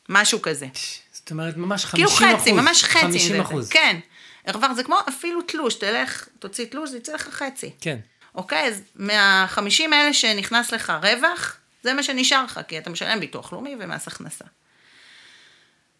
משהו 0.09 0.41
כזה. 0.41 0.67
זאת 1.25 1.31
אומרת, 1.31 1.57
ממש 1.57 1.85
50 1.85 2.07
כאילו 2.07 2.29
אחוז. 2.29 2.41
חצי, 2.41 2.51
ממש 2.51 2.83
חצי. 2.83 2.99
50 3.01 3.31
זה- 3.35 3.41
אחוז. 3.41 3.69
כן. 3.69 3.99
הרווח 4.45 4.71
זה 4.73 4.83
כמו 4.83 4.95
אפילו 5.09 5.41
תלוש, 5.41 5.75
תלך, 5.75 6.27
תוציא 6.39 6.65
תלוש, 6.65 6.89
זה 6.89 6.97
יצא 6.97 7.13
לך 7.13 7.29
חצי. 7.31 7.71
כן. 7.81 7.97
אוקיי, 8.35 8.67
אז 8.67 8.81
מה-50 8.95 9.59
האלה 9.93 10.13
שנכנס 10.13 10.71
לך 10.73 10.93
רווח, 11.03 11.57
זה 11.83 11.93
מה 11.93 12.03
שנשאר 12.03 12.43
לך, 12.43 12.59
כי 12.67 12.77
אתה 12.77 12.89
משלם 12.89 13.19
ביטוח 13.19 13.53
לאומי 13.53 13.75
ומס 13.79 14.07
הכנסה. 14.07 14.45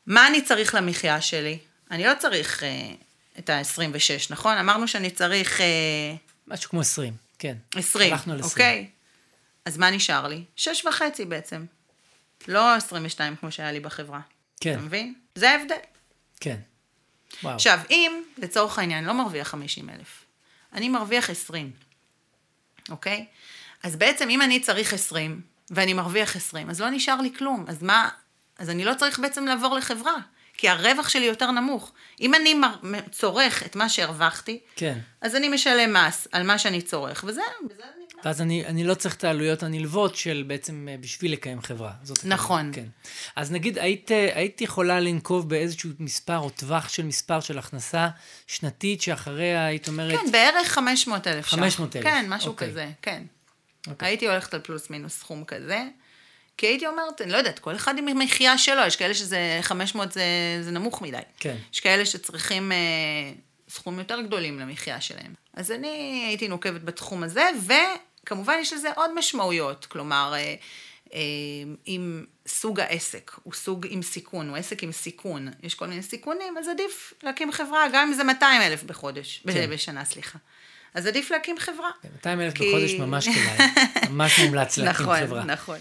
מה 0.07 0.27
אני 0.27 0.41
צריך 0.41 0.75
למחיה 0.75 1.21
שלי? 1.21 1.57
אני 1.91 2.03
לא 2.03 2.11
צריך 2.19 2.63
אה, 2.63 2.69
את 3.39 3.49
ה-26, 3.49 3.93
נכון? 4.29 4.57
אמרנו 4.57 4.88
שאני 4.88 5.09
צריך 5.09 5.61
אה, 5.61 5.65
משהו 6.47 6.69
כמו 6.69 6.81
20, 6.81 7.13
כן. 7.39 7.55
20, 7.75 8.13
הלכנו 8.13 8.33
על 8.33 8.39
20. 8.39 8.51
אוקיי? 8.51 8.89
אז 9.65 9.77
מה 9.77 9.89
נשאר 9.91 10.27
לי? 10.27 10.43
6 10.55 10.85
וחצי 10.85 11.25
בעצם. 11.25 11.65
לא 12.47 12.75
22 12.75 13.35
כמו 13.35 13.51
שהיה 13.51 13.71
לי 13.71 13.79
בחברה. 13.79 14.19
כן. 14.65 14.73
אתה 14.73 14.82
מבין? 14.82 15.13
זה 15.36 15.49
ההבדל. 15.49 15.75
כן. 16.39 16.58
וואו. 17.43 17.56
עכשיו, 17.56 17.80
אם 17.89 18.21
לצורך 18.38 18.80
העניין 18.80 19.04
לא 19.04 19.13
מרוויח 19.13 19.47
50 19.47 19.89
אלף, 19.89 20.25
אני 20.73 20.89
מרוויח 20.89 21.30
20, 21.30 21.71
אוקיי? 22.89 23.25
אז 23.84 23.95
בעצם 23.95 24.30
אם 24.30 24.41
אני 24.41 24.60
צריך 24.60 24.93
20 24.93 25.41
ואני 25.69 25.93
מרוויח 25.93 26.36
20, 26.36 26.69
אז 26.69 26.82
לא 26.82 26.89
נשאר 26.89 27.21
לי 27.21 27.34
כלום. 27.38 27.65
אז 27.67 27.84
מה, 27.84 28.10
אז 28.60 28.69
אני 28.69 28.86
לא 28.86 28.93
צריך 28.93 29.19
בעצם 29.19 29.45
לעבור 29.45 29.75
לחברה, 29.75 30.15
כי 30.58 30.69
הרווח 30.69 31.10
שלי 31.10 31.25
יותר 31.25 31.51
נמוך. 31.51 31.91
אם 32.21 32.36
אני 32.36 32.54
מר, 32.54 32.75
צורך 33.12 33.63
את 33.63 33.75
מה 33.75 33.89
שהרווחתי, 33.89 34.60
כן. 34.75 34.99
אז 35.21 35.36
אני 35.36 35.49
משלם 35.49 35.93
מס 35.93 36.28
על 36.32 36.43
מה 36.43 36.60
שאני 36.60 36.82
צורך, 36.82 37.23
וזה, 37.28 37.41
וזה 37.69 37.73
נגמר. 37.73 38.04
ואז 38.25 38.41
אני, 38.41 38.65
אני 38.65 38.83
לא 38.83 38.93
צריך 38.93 39.15
את 39.15 39.23
העלויות 39.23 39.63
הנלוות 39.63 40.15
של 40.15 40.43
בעצם 40.47 40.88
אה, 40.91 40.97
בשביל 40.97 41.33
לקיים 41.33 41.61
חברה. 41.61 41.91
זאת 42.03 42.25
נכון. 42.25 42.71
כן. 42.73 42.85
אז 43.35 43.51
נגיד, 43.51 43.77
היית, 43.77 44.11
אה, 44.11 44.31
היית 44.35 44.61
יכולה 44.61 44.99
לנקוב 44.99 45.49
באיזשהו 45.49 45.89
מספר 45.99 46.38
או 46.38 46.49
טווח 46.49 46.89
של 46.89 47.05
מספר 47.05 47.39
של 47.39 47.59
הכנסה 47.59 48.09
שנתית, 48.47 49.01
שאחריה 49.01 49.65
היית 49.65 49.88
אומרת... 49.88 50.19
כן, 50.19 50.31
בערך 50.31 50.67
500 50.67 51.27
אלף 51.27 51.45
ש"ח. 51.45 51.55
500,000, 51.55 52.03
כן, 52.03 52.25
משהו 52.29 52.51
אוקיי. 52.51 52.69
כזה, 52.69 52.89
כן. 53.01 53.23
אוקיי. 53.88 54.07
הייתי 54.07 54.27
הולכת 54.27 54.53
על 54.53 54.59
פלוס 54.59 54.89
מינוס 54.89 55.19
סכום 55.19 55.43
כזה, 55.43 55.83
כי 56.57 56.67
הייתי 56.67 56.88
אומרת, 56.88 57.21
אני 57.21 57.31
לא 57.31 57.38
יודעת, 57.38 57.59
כל 57.59 57.75
אחד 57.75 57.97
עם 57.97 58.07
המחיה 58.07 58.57
שלו, 58.57 58.81
יש 58.88 58.95
כאלה 58.95 59.13
שזה 59.13 59.59
500 59.61 60.11
זה, 60.11 60.23
זה 60.61 60.71
נמוך 60.71 61.01
מדי. 61.01 61.17
כן. 61.39 61.55
יש 61.73 61.79
כאלה 61.79 62.05
שצריכים 62.05 62.71
אה, 62.71 62.77
סכומים 63.69 63.99
יותר 63.99 64.21
גדולים 64.21 64.59
למחיה 64.59 65.01
שלהם. 65.01 65.33
אז 65.53 65.71
אני 65.71 66.23
הייתי 66.27 66.47
נוקבת 66.47 66.81
בתחום 66.81 67.23
הזה, 67.23 67.49
וכמובן 68.25 68.55
יש 68.61 68.73
לזה 68.73 68.89
עוד 68.95 69.11
משמעויות, 69.15 69.85
כלומר, 69.85 70.33
אה, 70.35 70.55
אה, 71.13 71.19
עם 71.85 72.25
סוג 72.47 72.79
העסק, 72.79 73.31
הוא 73.43 73.53
סוג 73.53 73.85
עם 73.89 74.01
סיכון, 74.01 74.49
הוא 74.49 74.57
עסק 74.57 74.83
עם 74.83 74.91
סיכון, 74.91 75.47
יש 75.63 75.75
כל 75.75 75.88
מיני 75.88 76.03
סיכונים, 76.03 76.57
אז 76.57 76.67
עדיף 76.67 77.13
להקים 77.23 77.51
חברה, 77.51 77.85
גם 77.93 78.07
אם 78.07 78.13
זה 78.13 78.23
200 78.23 78.61
אלף 78.61 78.83
בחודש, 78.83 79.43
כן. 79.53 79.69
בשנה, 79.69 80.05
סליחה. 80.05 80.39
אז 80.93 81.05
עדיף 81.07 81.31
להקים 81.31 81.55
חברה. 81.59 81.89
200 82.13 82.41
אלף 82.41 82.53
כי- 82.53 82.69
בחודש 82.69 82.91
ממש 82.93 83.27
כדאי. 83.27 83.67
ממש 84.11 84.39
מומלץ 84.39 84.77
להקים 84.77 84.89
נכון, 85.05 85.19
חברה. 85.19 85.43
נכון. 85.43 85.77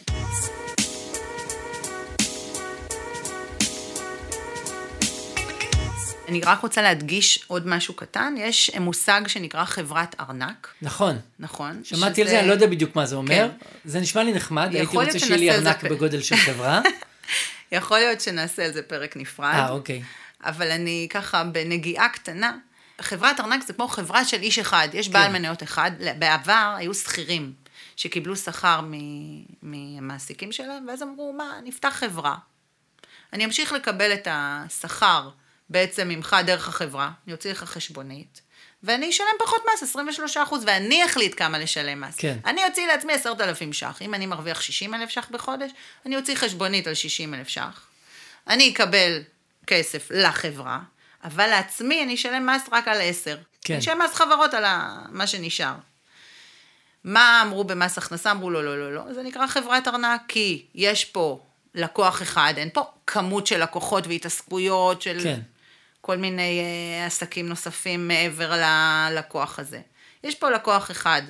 אני 6.28 6.40
רק 6.40 6.60
רוצה 6.60 6.82
להדגיש 6.82 7.44
עוד 7.46 7.66
משהו 7.66 7.94
קטן, 7.94 8.34
יש 8.38 8.70
מושג 8.80 9.20
שנקרא 9.26 9.64
חברת 9.64 10.14
ארנק, 10.20 10.68
נכון. 10.82 11.18
נכון? 11.38 11.80
שמעתי 11.84 12.20
על 12.22 12.26
שזה- 12.26 12.34
זה, 12.36 12.40
אני 12.40 12.48
לא 12.48 12.52
יודע 12.52 12.66
בדיוק 12.66 12.96
מה 12.96 13.06
זה 13.06 13.16
אומר. 13.16 13.48
כן. 13.60 13.66
זה 13.84 14.00
נשמע 14.00 14.22
לי 14.24 14.32
נחמד, 14.32 14.68
הייתי 14.74 14.96
רוצה 14.96 15.18
שיהיה 15.18 15.36
לי 15.36 15.50
על 15.50 15.62
זה 15.62 15.68
ארנק 15.70 15.80
פ- 15.84 15.88
בגודל 15.88 16.22
של 16.22 16.36
חברה. 16.36 16.80
יכול 17.72 17.98
להיות 17.98 18.20
שנעשה 18.20 18.64
על 18.64 18.72
זה 18.72 18.82
פרק 18.82 19.16
נפרד. 19.16 19.54
אה, 19.54 19.70
אוקיי. 19.70 20.02
אבל 20.44 20.70
אני 20.70 21.06
ככה 21.10 21.44
בנגיעה 21.44 22.08
קטנה, 22.08 22.56
חברת 23.00 23.40
ארנק 23.40 23.66
זה 23.66 23.72
כמו 23.72 23.88
חברה 23.88 24.24
של 24.24 24.42
איש 24.42 24.58
אחד, 24.58 24.88
יש 24.92 25.08
בעל 25.08 25.26
כן. 25.26 25.32
מניות 25.32 25.62
אחד, 25.62 25.90
בעבר 26.18 26.74
היו 26.76 26.94
שכירים 26.94 27.52
שקיבלו 27.96 28.36
שכר 28.36 28.80
מהמעסיקים 29.62 30.52
שלהם, 30.52 30.86
ואז 30.88 31.02
אמרו, 31.02 31.32
מה, 31.32 31.52
נפתח 31.64 31.88
חברה. 31.94 32.34
אני 33.32 33.44
אמשיך 33.44 33.72
לקבל 33.72 34.12
את 34.14 34.28
השכר 34.30 35.28
בעצם 35.68 36.08
ממך 36.08 36.36
דרך 36.46 36.68
החברה, 36.68 37.10
אני 37.26 37.32
אוציא 37.32 37.50
לך 37.50 37.64
חשבונית, 37.64 38.40
ואני 38.82 39.10
אשלם 39.10 39.26
פחות 39.38 39.62
מס, 39.74 39.82
23 39.82 40.36
אחוז, 40.36 40.64
ואני 40.66 41.04
אחליט 41.04 41.34
כמה 41.38 41.58
לשלם 41.58 42.00
מס. 42.00 42.16
כן. 42.16 42.38
אני 42.46 42.64
אוציא 42.64 42.86
לעצמי 42.86 43.12
10,000 43.12 43.72
ש"ח, 43.72 44.02
אם 44.02 44.14
אני 44.14 44.26
מרוויח 44.26 44.60
60,000 44.60 45.08
ש"ח 45.10 45.28
בחודש, 45.30 45.70
אני 46.06 46.16
אוציא 46.16 46.34
חשבונית 46.36 46.86
על 46.86 46.94
60,000 46.94 47.48
ש"ח. 47.48 47.86
אני 48.48 48.70
אקבל 48.72 49.22
כסף 49.66 50.08
לחברה, 50.10 50.80
אבל 51.24 51.46
לעצמי 51.46 52.02
אני 52.02 52.14
אשלם 52.14 52.46
מס 52.46 52.62
רק 52.72 52.88
על 52.88 53.00
10. 53.00 53.36
כן. 53.62 53.74
אני 53.74 53.80
אשלם 53.82 53.98
מס 54.02 54.14
חברות 54.14 54.54
על 54.54 54.64
ה- 54.64 55.02
מה 55.10 55.26
שנשאר. 55.26 55.74
מה 57.04 57.42
אמרו 57.42 57.64
במס 57.64 57.98
הכנסה? 57.98 58.30
אמרו 58.30 58.50
לא, 58.50 58.64
לא, 58.64 58.78
לא, 58.78 58.94
לא, 58.94 59.12
זה 59.14 59.22
נקרא 59.22 59.46
חברת 59.46 59.88
ארנק, 59.88 60.20
כי 60.28 60.66
יש 60.74 61.04
פה 61.04 61.40
לקוח 61.74 62.22
אחד, 62.22 62.54
אין 62.56 62.70
פה 62.72 62.84
כמות 63.06 63.46
של 63.46 63.62
לקוחות 63.62 64.06
והתעסקויות 64.06 65.02
של 65.02 65.18
כן. 65.22 65.40
כל 66.06 66.16
מיני 66.16 66.60
אה, 66.60 67.06
עסקים 67.06 67.48
נוספים 67.48 68.08
מעבר 68.08 68.52
ללקוח 68.56 69.58
הזה. 69.58 69.80
יש 70.24 70.34
פה 70.34 70.50
לקוח 70.50 70.90
אחד 70.90 71.22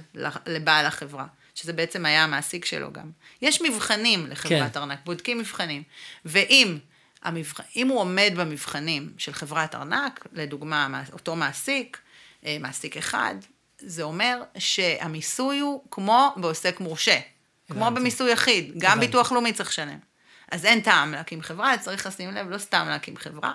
לבעל 0.46 0.87
החברה, 0.87 1.26
שזה 1.54 1.72
בעצם 1.72 2.06
היה 2.06 2.24
המעסיק 2.24 2.64
שלו 2.64 2.92
גם. 2.92 3.10
יש 3.42 3.62
מבחנים 3.62 4.26
לחברת 4.26 4.72
כן. 4.72 4.80
ארנק, 4.80 4.98
בודקים 5.04 5.38
מבחנים. 5.38 5.82
ואם 6.24 6.78
המבח... 7.22 7.60
אם 7.76 7.88
הוא 7.88 8.00
עומד 8.00 8.32
במבחנים 8.37 9.12
של 9.18 9.32
חברת 9.32 9.74
ארנק, 9.74 10.26
לדוגמה, 10.32 11.02
אותו 11.12 11.37
מעסיק, 11.37 11.98
אה, 12.46 12.56
מעסיק 12.60 12.96
אחד, 12.96 13.34
זה 13.78 14.02
אומר 14.02 14.42
שהמיסוי 14.58 15.58
הוא 15.58 15.84
כמו 15.90 16.34
בעוסק 16.37 16.80
מורשה, 16.80 17.18
כמו 17.70 17.87
הבנתי. 17.87 18.00
במיסוי 18.00 18.32
יחיד, 18.32 18.72
גם 18.78 18.90
הבנתי. 18.90 19.06
ביטוח 19.06 19.32
לאומי 19.32 19.52
צריך 19.52 19.68
לשלם. 19.68 19.98
אז 20.50 20.64
אין 20.64 20.80
טעם 20.80 21.12
להקים 21.12 21.42
חברה, 21.42 21.78
צריך 21.78 22.06
לשים 22.06 22.30
לב, 22.30 22.50
לא 22.50 22.58
סתם 22.58 22.87
להקים 22.88 23.16
חברה. 23.16 23.52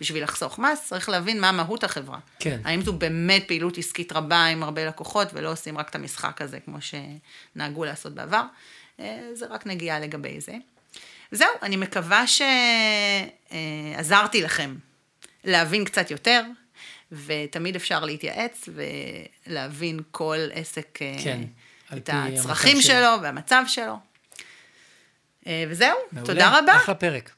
בשביל 0.00 0.22
לחסוך 0.22 0.58
מס, 0.58 0.84
צריך 0.88 1.08
להבין 1.08 1.40
מה 1.40 1.52
מהות 1.52 1.84
החברה. 1.84 2.18
כן. 2.38 2.60
האם 2.64 2.82
זו 2.82 2.92
באמת 2.92 3.44
פעילות 3.48 3.78
עסקית 3.78 4.12
רבה 4.12 4.44
עם 4.44 4.62
הרבה 4.62 4.84
לקוחות, 4.84 5.28
ולא 5.32 5.52
עושים 5.52 5.78
רק 5.78 5.88
את 5.88 5.94
המשחק 5.94 6.42
הזה, 6.42 6.60
כמו 6.60 6.78
שנהגו 6.80 7.84
לעשות 7.84 8.14
בעבר. 8.14 8.42
אה, 9.00 9.20
זה 9.34 9.46
רק 9.46 9.66
נגיעה 9.66 10.00
לגבי 10.00 10.40
זה. 10.40 10.52
זהו, 11.30 11.48
אני 11.62 11.76
מקווה 11.76 12.24
שעזרתי 13.50 14.42
לכם 14.42 14.76
להבין 15.44 15.84
קצת 15.84 16.10
יותר, 16.10 16.42
ותמיד 17.12 17.76
אפשר 17.76 18.04
להתייעץ 18.04 18.68
ולהבין 19.46 20.00
כל 20.10 20.38
עסק, 20.52 20.98
אה, 21.02 21.16
כן, 21.24 21.40
את 21.96 22.10
הצרכים 22.12 22.80
שלו 22.80 22.82
שלו. 22.82 23.22
והמצב 23.22 23.62
שלו. 23.66 23.98
אה, 25.46 25.64
וזהו, 25.68 25.96
מעולה. 26.12 26.26
תודה 26.26 26.58
רבה, 26.58 26.76
אחלה 26.76 26.94
פרק. 26.94 27.30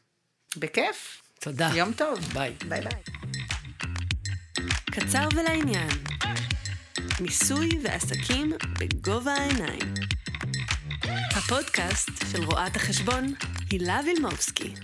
בכיף. 0.57 1.24
תודה. 1.45 1.71
יום 1.75 1.93
טוב. 1.93 2.19
ביי. 2.33 2.55
ביי 2.69 2.81
ביי. 2.81 3.03
קצר 4.85 5.29
ולעניין. 5.37 5.89
מיסוי 7.21 7.69
ועסקים 7.83 8.53
בגובה 8.79 9.33
העיניים. 9.33 9.95
הפודקאסט 11.37 12.11
של 12.33 12.45
רואת 12.45 12.77
החשבון 12.77 13.35
הילה 13.71 14.01
וילמובסקי. 14.05 14.75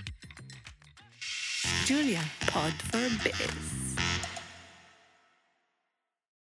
ג'וליה, 1.88 2.22
פוד 2.52 2.74
פור 2.90 3.08
ביז. 3.22 3.79